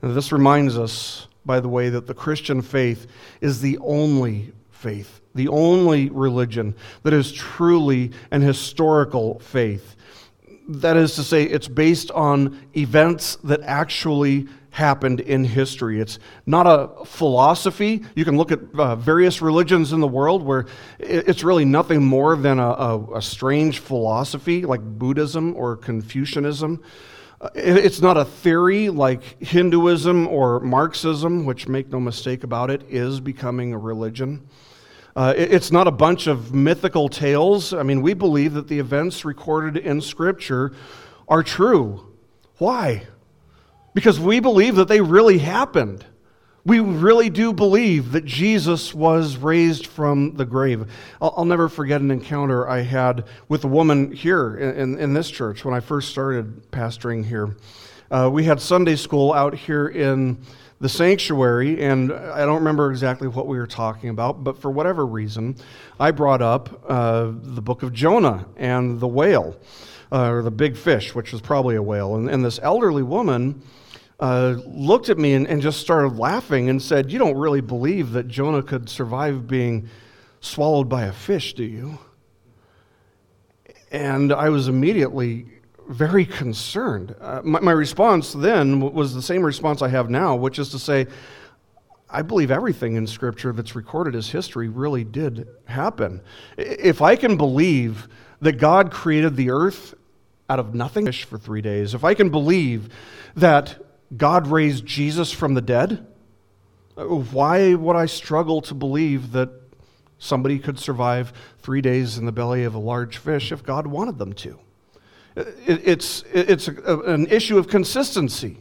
[0.00, 3.06] This reminds us, by the way, that the Christian faith
[3.40, 9.96] is the only faith, the only religion that is truly an historical faith.
[10.68, 16.00] That is to say, it's based on events that actually happened in history.
[16.00, 18.02] It's not a philosophy.
[18.14, 20.66] You can look at uh, various religions in the world where
[20.98, 26.82] it's really nothing more than a, a, a strange philosophy like Buddhism or Confucianism.
[27.40, 32.82] Uh, it's not a theory like Hinduism or Marxism, which, make no mistake about it,
[32.88, 34.46] is becoming a religion.
[35.16, 37.72] Uh, it's not a bunch of mythical tales.
[37.72, 40.72] I mean, we believe that the events recorded in Scripture
[41.28, 42.14] are true.
[42.58, 43.06] Why?
[43.94, 46.04] Because we believe that they really happened.
[46.64, 50.86] We really do believe that Jesus was raised from the grave.
[51.20, 55.14] I'll, I'll never forget an encounter I had with a woman here in, in, in
[55.14, 57.56] this church when I first started pastoring here.
[58.10, 60.38] Uh, we had Sunday school out here in
[60.80, 65.06] the sanctuary, and I don't remember exactly what we were talking about, but for whatever
[65.06, 65.56] reason,
[65.98, 69.56] I brought up uh, the book of Jonah and the whale,
[70.10, 72.16] uh, or the big fish, which was probably a whale.
[72.16, 73.62] And, and this elderly woman
[74.20, 78.12] uh, looked at me and, and just started laughing and said, You don't really believe
[78.12, 79.88] that Jonah could survive being
[80.40, 81.98] swallowed by a fish, do you?
[83.90, 85.46] And I was immediately
[85.88, 87.16] very concerned.
[87.20, 90.78] Uh, my, my response then was the same response I have now, which is to
[90.78, 91.06] say,
[92.08, 96.20] I believe everything in Scripture that's recorded as history really did happen.
[96.58, 98.08] If I can believe
[98.40, 99.94] that God created the earth
[100.48, 102.90] out of nothing for three days, if I can believe
[103.36, 103.78] that
[104.16, 106.06] God raised Jesus from the dead,
[106.96, 109.50] uh, why would I struggle to believe that
[110.18, 114.18] somebody could survive three days in the belly of a large fish if God wanted
[114.18, 114.58] them to?
[115.36, 118.58] Uh, it's, it's an issue of consistency.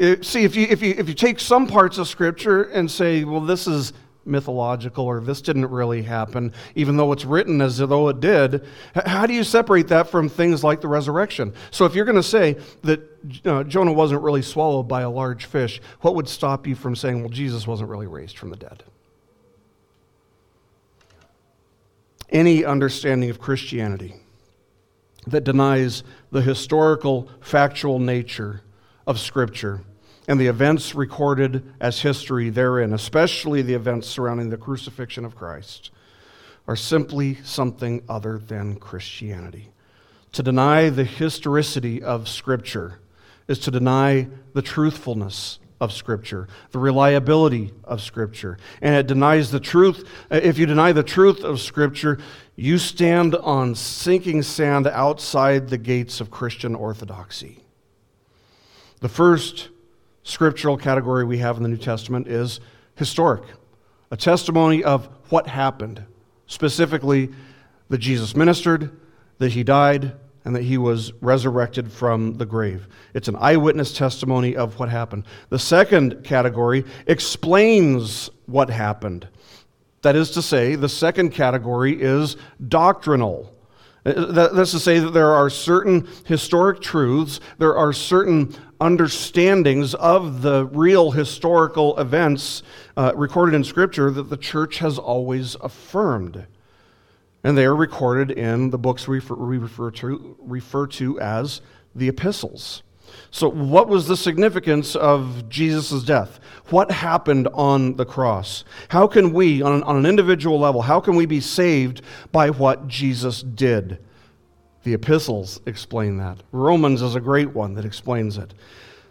[0.00, 3.24] Uh, see, if you, if, you, if you take some parts of Scripture and say,
[3.24, 3.92] well, this is
[4.24, 8.66] mythological or this didn't really happen, even though it's written as though it did,
[9.06, 11.54] how do you separate that from things like the resurrection?
[11.70, 13.09] So if you're going to say that
[13.44, 17.20] uh, Jonah wasn't really swallowed by a large fish, what would stop you from saying,
[17.20, 18.84] well, Jesus wasn't really raised from the dead?
[22.30, 24.14] Any understanding of Christianity
[25.26, 28.62] that denies the historical, factual nature
[29.06, 29.82] of Scripture
[30.28, 35.90] and the events recorded as history therein, especially the events surrounding the crucifixion of Christ,
[36.68, 39.70] are simply something other than Christianity.
[40.32, 42.99] To deny the historicity of Scripture
[43.50, 48.56] is to deny the truthfulness of Scripture, the reliability of Scripture.
[48.80, 50.08] And it denies the truth.
[50.30, 52.20] If you deny the truth of Scripture,
[52.54, 57.64] you stand on sinking sand outside the gates of Christian orthodoxy.
[59.00, 59.70] The first
[60.22, 62.60] scriptural category we have in the New Testament is
[62.94, 63.42] historic,
[64.12, 66.04] a testimony of what happened,
[66.46, 67.30] specifically
[67.88, 68.96] that Jesus ministered,
[69.38, 70.12] that he died,
[70.44, 72.88] and that he was resurrected from the grave.
[73.14, 75.24] It's an eyewitness testimony of what happened.
[75.50, 79.28] The second category explains what happened.
[80.02, 82.36] That is to say, the second category is
[82.68, 83.54] doctrinal.
[84.06, 90.40] Uh, that's to say that there are certain historic truths, there are certain understandings of
[90.40, 92.62] the real historical events
[92.96, 96.46] uh, recorded in Scripture that the church has always affirmed.
[97.42, 101.60] And they are recorded in the books we refer, to, refer to as
[101.94, 102.82] the epistles.
[103.30, 106.40] So, what was the significance of Jesus' death?
[106.68, 108.64] What happened on the cross?
[108.88, 112.50] How can we, on an, on an individual level, how can we be saved by
[112.50, 113.98] what Jesus did?
[114.82, 116.38] The epistles explain that.
[116.52, 118.54] Romans is a great one that explains it.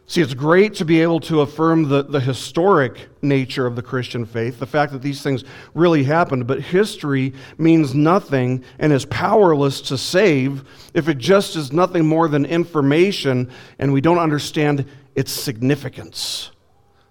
[0.09, 4.25] See, it's great to be able to affirm the, the historic nature of the Christian
[4.25, 5.43] faith, the fact that these things
[5.75, 10.63] really happened, but history means nothing and is powerless to save
[10.95, 14.83] if it just is nothing more than information and we don't understand
[15.13, 16.49] its significance.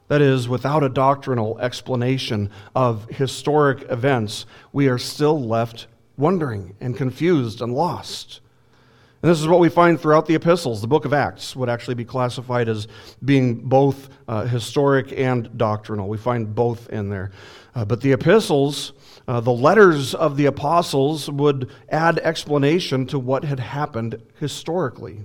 [0.08, 5.86] That is, without a doctrinal explanation of historic events, we are still left
[6.16, 8.40] wondering and confused and lost.
[9.20, 10.80] And this is what we find throughout the epistles.
[10.80, 12.86] The book of Acts would actually be classified as
[13.24, 16.08] being both uh, historic and doctrinal.
[16.08, 17.32] We find both in there.
[17.74, 18.92] Uh, but the epistles,
[19.26, 25.24] uh, the letters of the apostles, would add explanation to what had happened historically.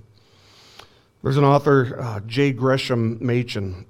[1.22, 2.52] There's an author, uh, J.
[2.52, 3.86] Gresham Machen,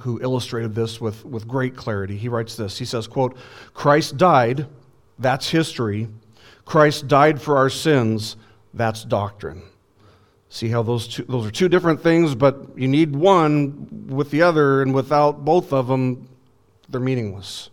[0.00, 2.18] who illustrated this with, with great clarity.
[2.18, 3.36] He writes this He says, quote,
[3.72, 4.66] Christ died,
[5.18, 6.08] that's history.
[6.66, 8.36] Christ died for our sins
[8.76, 9.62] that's doctrine.
[10.48, 14.42] See how those two, those are two different things, but you need one with the
[14.42, 16.28] other, and without both of them,
[16.88, 17.70] they're meaningless.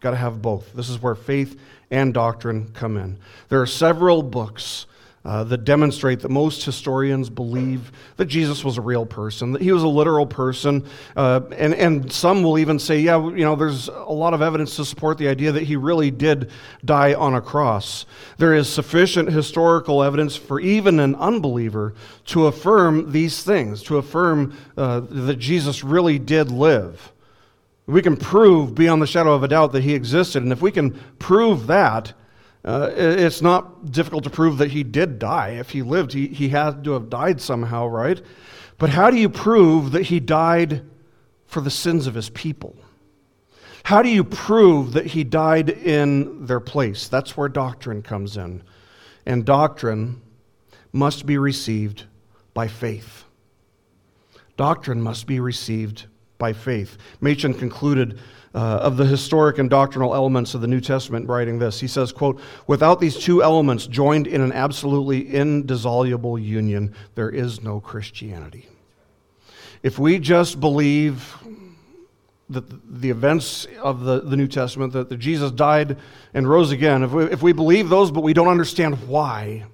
[0.00, 0.72] Got to have both.
[0.72, 1.60] This is where faith
[1.90, 3.18] and doctrine come in.
[3.48, 4.86] There are several books
[5.22, 9.70] uh, that demonstrate that most historians believe that Jesus was a real person, that he
[9.70, 10.84] was a literal person.
[11.14, 14.76] Uh, and, and some will even say, yeah, you know, there's a lot of evidence
[14.76, 16.50] to support the idea that he really did
[16.84, 18.06] die on a cross.
[18.38, 21.94] There is sufficient historical evidence for even an unbeliever
[22.26, 27.12] to affirm these things, to affirm uh, that Jesus really did live.
[27.86, 30.42] We can prove beyond the shadow of a doubt that he existed.
[30.42, 32.14] And if we can prove that,
[32.64, 35.50] uh, it's not difficult to prove that he did die.
[35.50, 38.20] If he lived, he, he had to have died somehow, right?
[38.78, 40.82] But how do you prove that he died
[41.46, 42.76] for the sins of his people?
[43.84, 47.08] How do you prove that he died in their place?
[47.08, 48.62] That's where doctrine comes in.
[49.24, 50.20] And doctrine
[50.92, 52.04] must be received
[52.52, 53.24] by faith.
[54.56, 56.06] Doctrine must be received
[56.38, 56.98] by faith.
[57.20, 58.18] Machen concluded
[58.54, 61.80] uh, of the historic and doctrinal elements of the New Testament writing this.
[61.80, 67.62] He says, quote, without these two elements joined in an absolutely indissoluble union, there is
[67.62, 68.66] no Christianity.
[69.82, 71.36] If we just believe
[72.50, 75.96] that the events of the, the New Testament, that, Jesus died
[76.34, 79.64] and rose again, if we, if we believe those but we don't understand why,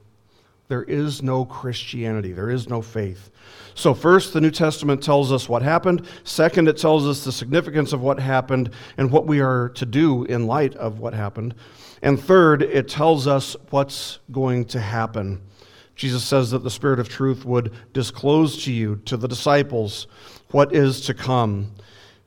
[0.69, 3.31] there is no Christianity, there is no faith.
[3.75, 6.07] So, first, the New Testament tells us what happened.
[6.25, 10.25] Second, it tells us the significance of what happened and what we are to do
[10.25, 11.55] in light of what happened.
[12.03, 15.43] And third, it tells us what's going to happen.
[15.95, 20.07] Jesus says that the Spirit of truth would disclose to you, to the disciples,
[20.51, 21.73] what is to come.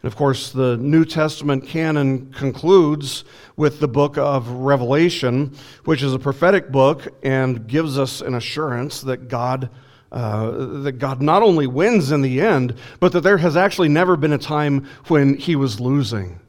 [0.02, 3.26] And of course, the New Testament canon concludes
[3.58, 9.02] with the book of Revelation, which is a prophetic book and gives us an assurance
[9.02, 9.70] that God.
[10.12, 14.18] Uh, that God not only wins in the end, but that there has actually never
[14.18, 16.39] been a time when he was losing.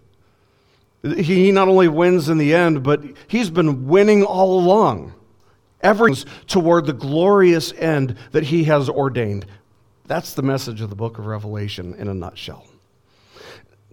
[1.03, 5.12] He not only wins in the end, but he's been winning all along.
[5.82, 9.44] Everything's toward the glorious end that he has ordained.
[10.07, 12.66] That's the message of the book of Revelation in a nutshell.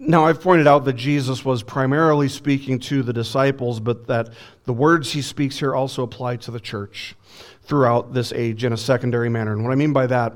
[0.00, 4.28] Now, I've pointed out that Jesus was primarily speaking to the disciples, but that
[4.64, 7.16] the words he speaks here also apply to the church
[7.62, 9.52] throughout this age in a secondary manner.
[9.52, 10.34] And what I mean by that,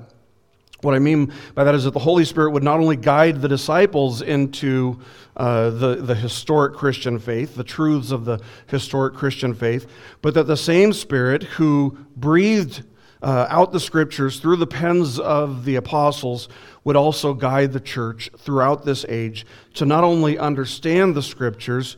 [0.81, 3.49] what I mean by that is that the Holy Spirit would not only guide the
[3.49, 5.01] disciples into
[5.37, 9.87] uh, the, the historic Christian faith, the truths of the historic Christian faith,
[10.23, 12.83] but that the same Spirit who breathed
[13.23, 16.49] uh, out the scriptures through the pens of the apostles
[16.85, 21.97] would also guide the church throughout this age to not only understand the scriptures,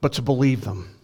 [0.00, 0.96] but to believe them.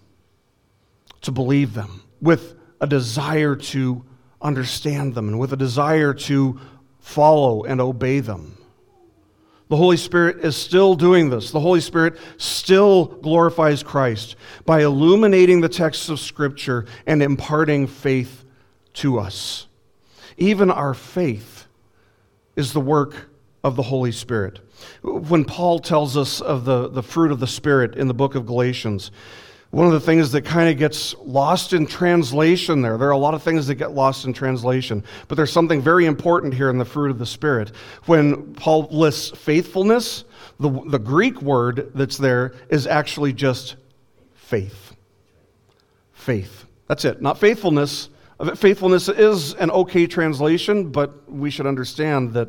[1.22, 4.04] To believe them with a desire to
[4.40, 6.58] understand them and with a desire to
[6.98, 8.58] follow and obey them.
[9.68, 11.50] The Holy Spirit is still doing this.
[11.50, 18.44] The Holy Spirit still glorifies Christ by illuminating the texts of Scripture and imparting faith
[18.94, 19.68] to us.
[20.36, 21.61] Even our faith
[22.56, 23.28] is the work
[23.64, 24.60] of the Holy Spirit.
[25.02, 28.46] When Paul tells us of the, the fruit of the Spirit in the book of
[28.46, 29.10] Galatians,
[29.70, 33.16] one of the things that kind of gets lost in translation there, there are a
[33.18, 36.76] lot of things that get lost in translation, but there's something very important here in
[36.76, 37.70] the fruit of the Spirit.
[38.04, 40.24] When Paul lists faithfulness,
[40.60, 43.76] the, the Greek word that's there is actually just
[44.34, 44.94] faith.
[46.12, 46.66] Faith.
[46.88, 47.22] That's it.
[47.22, 48.10] Not faithfulness,
[48.42, 52.48] Uh, faithfulness is an okay translation, but we should understand that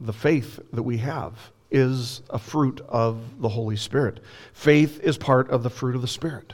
[0.00, 1.32] the faith that we have
[1.70, 4.20] is a fruit of the Holy Spirit.
[4.52, 6.52] Faith is part of the fruit of the Spirit.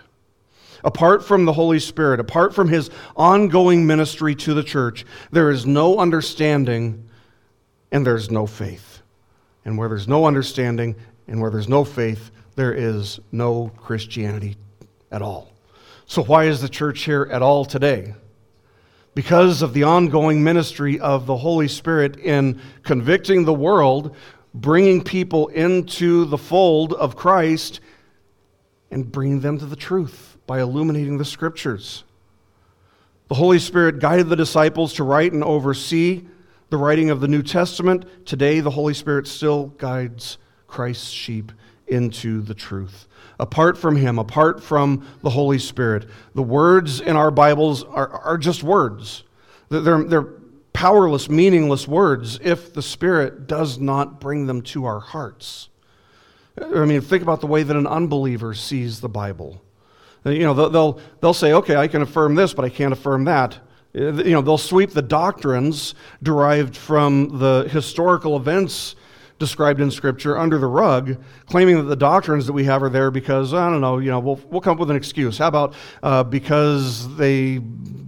[0.84, 5.66] Apart from the Holy Spirit, apart from his ongoing ministry to the church, there is
[5.66, 7.08] no understanding
[7.90, 9.02] and there's no faith.
[9.64, 10.96] And where there's no understanding
[11.26, 14.56] and where there's no faith, there is no Christianity
[15.10, 15.51] at all.
[16.12, 18.12] So, why is the church here at all today?
[19.14, 24.14] Because of the ongoing ministry of the Holy Spirit in convicting the world,
[24.52, 27.80] bringing people into the fold of Christ,
[28.90, 32.04] and bringing them to the truth by illuminating the scriptures.
[33.28, 36.26] The Holy Spirit guided the disciples to write and oversee
[36.68, 38.26] the writing of the New Testament.
[38.26, 40.36] Today, the Holy Spirit still guides
[40.66, 41.52] Christ's sheep
[41.86, 43.06] into the truth
[43.42, 46.08] apart from Him, apart from the Holy Spirit.
[46.34, 49.24] The words in our Bibles are, are just words.
[49.68, 50.28] They're, they're
[50.72, 55.68] powerless, meaningless words if the Spirit does not bring them to our hearts.
[56.60, 59.60] I mean, think about the way that an unbeliever sees the Bible.
[60.24, 63.58] You know, they'll, they'll say, okay, I can affirm this, but I can't affirm that.
[63.92, 68.94] You know, they'll sweep the doctrines derived from the historical events
[69.42, 71.16] described in Scripture under the rug,
[71.46, 74.20] claiming that the doctrines that we have are there because, I don't know, you know,
[74.20, 75.36] we'll, we'll come up with an excuse.
[75.36, 77.58] How about uh, because they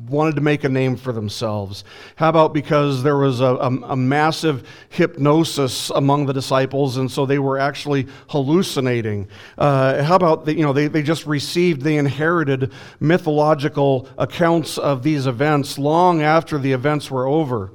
[0.09, 1.83] wanted to make a name for themselves?
[2.15, 7.27] How about because there was a, a, a, massive hypnosis among the disciples and so
[7.27, 9.27] they were actually hallucinating?
[9.59, 12.71] Uh, how about, the, you know, they, they just received, they inherited
[13.01, 17.73] mythological accounts of these events long after the events were over?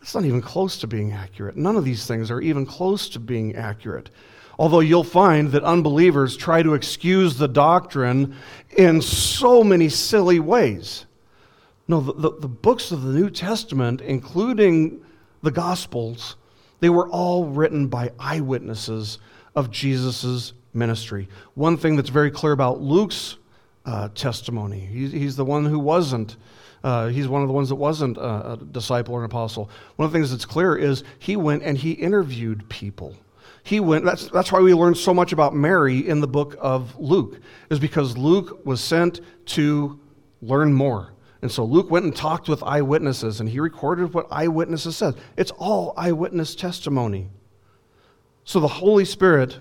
[0.00, 1.56] It's not even close to being accurate.
[1.56, 4.10] None of these things are even close to being accurate.
[4.58, 8.36] Although you'll find that unbelievers try to excuse the doctrine
[8.76, 11.06] in so many silly ways.
[11.88, 15.00] No, the, the, the books of the New Testament, including
[15.42, 16.36] the Gospels,
[16.80, 19.18] they were all written by eyewitnesses
[19.54, 21.28] of Jesus' ministry.
[21.54, 23.36] One thing that's very clear about Luke's
[23.84, 24.80] uh, testimony.
[24.80, 26.36] He's, he's the one who wasn't.
[26.82, 29.70] Uh, he's one of the ones that wasn't a, a disciple or an apostle.
[29.96, 33.14] One of the things that's clear is he went and he interviewed people.
[33.62, 36.98] He went, that's, that's why we learn so much about Mary in the book of
[36.98, 40.00] Luke, is because Luke was sent to
[40.40, 41.12] learn more.
[41.42, 45.14] And so Luke went and talked with eyewitnesses and he recorded what eyewitnesses said.
[45.36, 47.28] It's all eyewitness testimony.
[48.44, 49.58] So the Holy Spirit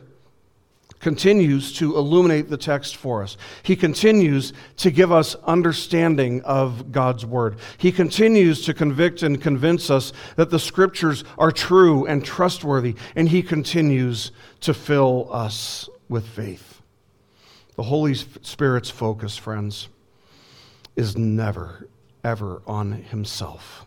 [1.00, 3.38] continues to illuminate the text for us.
[3.64, 7.58] He continues to give us understanding of God's Word.
[7.78, 13.30] He continues to convict and convince us that the Scriptures are true and trustworthy, and
[13.30, 14.32] He continues
[14.62, 16.82] to fill us with faith.
[17.76, 19.88] The Holy Spirit's focus, friends,
[20.97, 21.88] is never,
[22.26, 23.86] ever on Himself.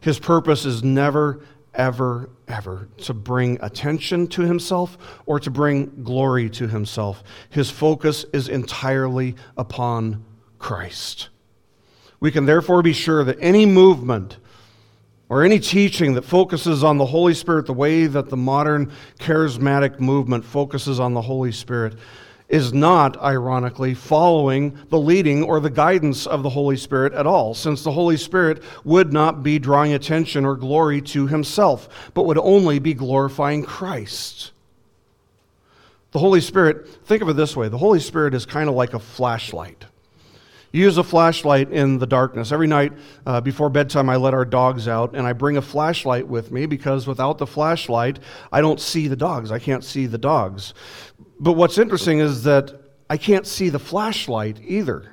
[0.00, 1.40] His purpose is never
[1.74, 4.96] ever, ever to bring attention to himself
[5.26, 7.22] or to bring glory to himself.
[7.50, 10.24] His focus is entirely upon
[10.58, 11.28] Christ.
[12.20, 14.38] We can therefore be sure that any movement
[15.28, 20.00] or any teaching that focuses on the Holy Spirit the way that the modern charismatic
[20.00, 21.98] movement focuses on the Holy Spirit
[22.48, 27.54] is not, ironically, following the leading or the guidance of the Holy Spirit at all,
[27.54, 32.38] since the Holy Spirit would not be drawing attention or glory to himself, but would
[32.38, 34.52] only be glorifying Christ.
[36.12, 38.94] The Holy Spirit, think of it this way the Holy Spirit is kind of like
[38.94, 39.86] a flashlight.
[40.74, 42.50] You use a flashlight in the darkness.
[42.50, 42.92] Every night
[43.26, 46.66] uh, before bedtime, I let our dogs out, and I bring a flashlight with me
[46.66, 48.18] because without the flashlight,
[48.50, 49.52] I don't see the dogs.
[49.52, 50.74] I can't see the dogs.
[51.38, 52.72] But what's interesting is that
[53.10, 55.12] I can't see the flashlight either.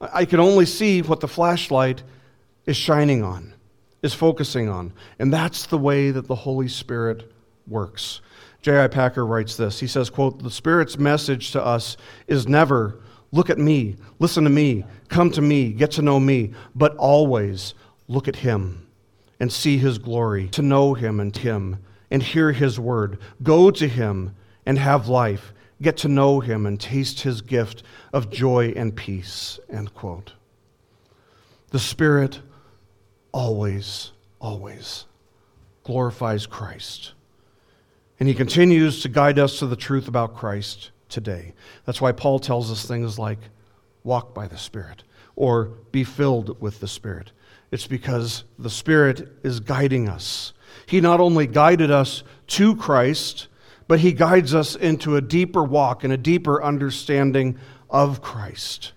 [0.00, 2.02] I can only see what the flashlight
[2.66, 3.54] is shining on,
[4.02, 4.92] is focusing on.
[5.18, 7.32] And that's the way that the Holy Spirit
[7.66, 8.20] works.
[8.62, 8.88] J.I.
[8.88, 9.80] Packer writes this.
[9.80, 13.00] He says, quote, "The Spirit's message to us is never
[13.32, 17.74] Look at me, listen to me, come to me, get to know me, but always
[18.08, 18.86] look at him
[19.40, 21.78] and see his glory, to know him and him
[22.10, 23.18] and hear his word.
[23.42, 24.34] Go to him
[24.66, 25.54] and have life.
[25.80, 29.58] Get to know him and taste his gift of joy and peace.
[29.70, 30.34] End quote.
[31.70, 32.40] The Spirit
[33.32, 35.06] always, always
[35.86, 37.12] glorifies Christ.
[38.18, 41.54] And he continues to guide us to the truth about Christ today.
[41.84, 43.38] That's why Paul tells us things like
[44.02, 45.04] walk by the Spirit
[45.36, 47.30] or be filled with the Spirit.
[47.70, 50.52] It's because the Spirit is guiding us.
[50.86, 53.46] He not only guided us to Christ,
[53.88, 57.58] but He guides us into a deeper walk and a deeper understanding
[57.90, 58.92] of Christ.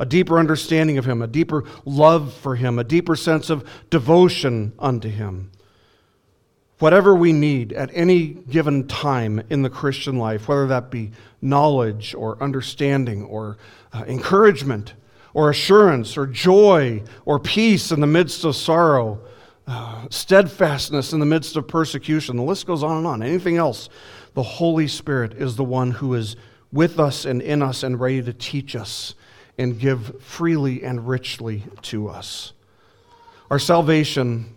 [0.00, 4.72] A deeper understanding of Him, a deeper love for Him, a deeper sense of devotion
[4.78, 5.52] unto Him
[6.82, 12.12] whatever we need at any given time in the Christian life, whether that be knowledge
[12.12, 13.56] or understanding or
[13.92, 14.94] uh, encouragement
[15.32, 19.20] or assurance or joy or peace in the midst of sorrow,
[19.68, 22.36] uh, steadfastness in the midst of persecution.
[22.36, 23.22] The list goes on and on.
[23.22, 23.88] Anything else,
[24.34, 26.36] the Holy Spirit is the one who is
[26.72, 29.14] with us and in us and ready to teach us
[29.58, 32.52] and give freely and richly to us.
[33.50, 34.54] Our salvation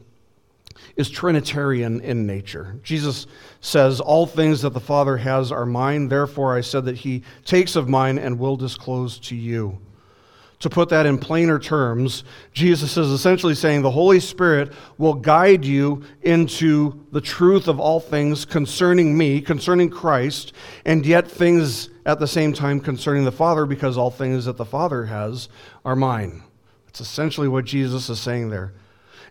[0.96, 2.80] is Trinitarian in nature.
[2.84, 3.28] Jesus
[3.60, 7.76] says, All things that the Father has are mine, therefore I said that he takes
[7.76, 9.80] of mine and will disclose to you.
[10.66, 15.64] To put that in plainer terms, Jesus is essentially saying the Holy Spirit will guide
[15.64, 20.54] you into the truth of all things concerning me, concerning Christ,
[20.84, 24.66] and yet things at the same time concerning the Father, because all things that the
[24.66, 25.50] Father has
[25.86, 26.42] are mine.
[26.88, 28.74] That's essentially what Jesus is saying there.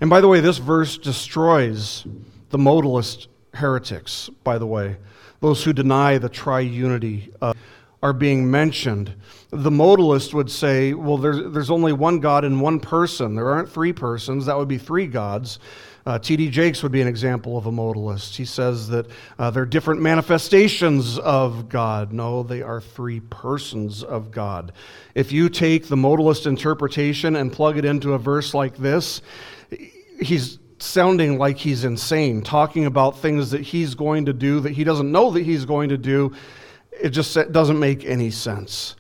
[0.01, 2.07] And by the way, this verse destroys
[2.51, 4.99] the modalist heretics, by the way.
[5.41, 7.55] Those who deny the triunity uh,
[8.05, 9.15] are being mentioned.
[9.49, 13.35] The modalist would say, well, there's, there's only one God in one person.
[13.35, 14.45] There aren't three persons.
[14.45, 15.59] That would be three gods.
[16.05, 16.51] Uh, T.D.
[16.51, 18.37] Jakes would be an example of a modalist.
[18.37, 19.07] He says that
[19.39, 22.13] uh, they're different manifestations of God.
[22.13, 24.73] No, they are three persons of God.
[25.15, 29.23] If you take the modalist interpretation and plug it into a verse like this,
[30.21, 34.85] he's sounding like he's insane, talking about things that he's going to do that he
[34.85, 36.35] doesn't know that he's going to do.
[37.01, 38.97] It just doesn't make any sense.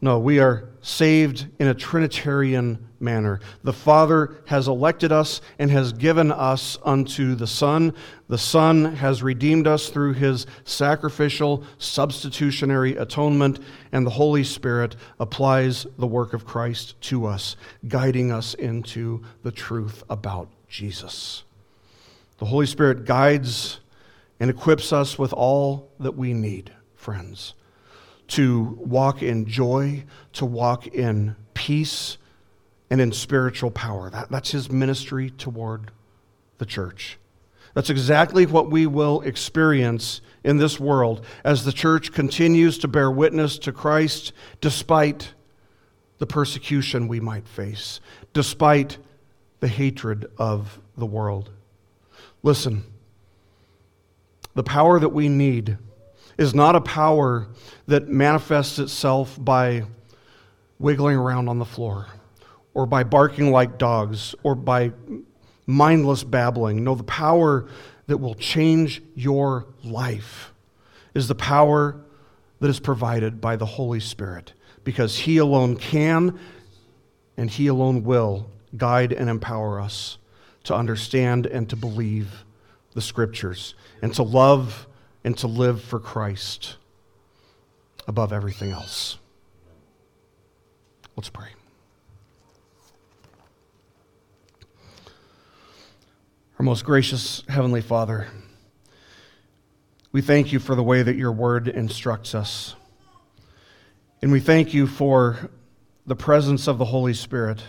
[0.00, 3.40] No, we are saved in a Trinitarian manner.
[3.62, 7.94] The Father has elected us and has given us unto the Son.
[8.28, 13.58] The Son has redeemed us through his sacrificial, substitutionary atonement,
[13.92, 17.56] and the Holy Spirit applies the work of Christ to us,
[17.88, 21.44] guiding us into the truth about Jesus.
[22.38, 23.80] The Holy Spirit guides
[24.38, 26.70] and equips us with all that we need,
[27.06, 27.54] friends
[28.26, 30.02] to walk in joy,
[30.32, 32.18] to walk in peace,
[32.90, 34.10] and in spiritual power.
[34.10, 35.92] That, that's his ministry toward
[36.58, 37.16] the church.
[37.74, 43.08] That's exactly what we will experience in this world as the church continues to bear
[43.08, 45.32] witness to Christ despite
[46.18, 48.00] the persecution we might face,
[48.32, 48.98] despite
[49.60, 51.50] the hatred of the world.
[52.42, 52.82] Listen,
[54.54, 55.78] the power that we need
[56.38, 57.48] is not a power
[57.86, 59.84] that manifests itself by
[60.78, 62.06] wiggling around on the floor
[62.74, 64.92] or by barking like dogs or by
[65.66, 66.84] mindless babbling.
[66.84, 67.68] No, the power
[68.06, 70.52] that will change your life
[71.14, 72.00] is the power
[72.60, 74.52] that is provided by the Holy Spirit
[74.84, 76.38] because He alone can
[77.36, 80.18] and He alone will guide and empower us
[80.64, 82.44] to understand and to believe
[82.92, 84.86] the Scriptures and to love
[85.26, 86.76] and to live for Christ
[88.06, 89.18] above everything else.
[91.16, 91.48] Let's pray.
[96.60, 98.28] Our most gracious Heavenly Father,
[100.12, 102.76] we thank you for the way that your word instructs us.
[104.22, 105.50] And we thank you for
[106.06, 107.64] the presence of the Holy Spirit,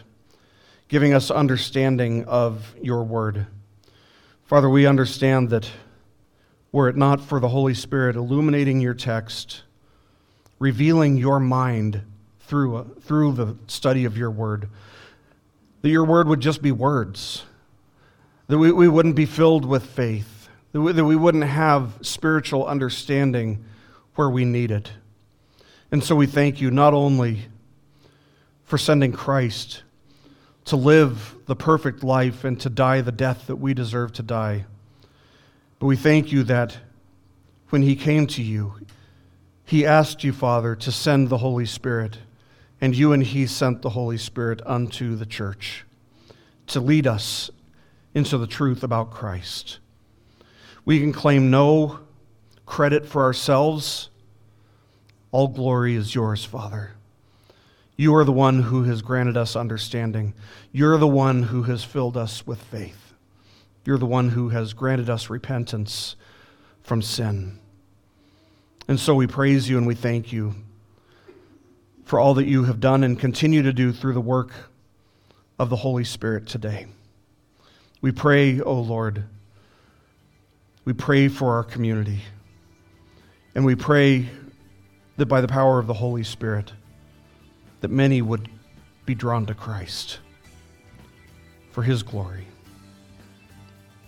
[0.90, 3.48] giving us understanding of your word.
[4.44, 5.68] Father, we understand that
[6.72, 9.64] were it not for the Holy Spirit illuminating your text,
[10.60, 12.02] revealing your mind
[12.42, 14.70] through, uh, through the study of your word,
[15.82, 17.44] that your word would just be words
[18.48, 22.66] that we, we wouldn't be filled with faith, that we, that we wouldn't have spiritual
[22.66, 23.64] understanding
[24.16, 24.92] where we need it.
[25.92, 27.46] And so we thank you not only
[28.64, 29.84] for sending Christ
[30.66, 34.66] to live the perfect life and to die the death that we deserve to die,
[35.80, 36.78] but we thank you that
[37.70, 38.74] when he came to you,
[39.66, 42.20] he asked you, Father, to send the Holy Spirit,
[42.80, 45.86] and you and he sent the Holy Spirit unto the church
[46.68, 47.50] to lead us
[48.14, 49.80] into the truth about Christ.
[50.86, 52.00] We can claim no
[52.66, 54.10] credit for ourselves.
[55.32, 56.92] All glory is yours, Father.
[57.98, 60.34] You are the one who has granted us understanding.
[60.72, 63.07] You're the one who has filled us with faith.
[63.88, 66.18] You're the one who has granted us repentance
[66.84, 67.58] from sin.
[68.86, 70.56] And so we praise you and we thank you
[72.04, 74.52] for all that you have done and continue to do through the work
[75.58, 76.88] of the Holy Spirit today.
[78.02, 79.24] We pray, O oh Lord,
[80.84, 82.24] we pray for our community.
[83.56, 84.28] And we pray
[85.16, 86.74] that by the power of the Holy Spirit,
[87.80, 88.50] that many would
[89.06, 90.20] be drawn to Christ
[91.72, 92.48] for his glory.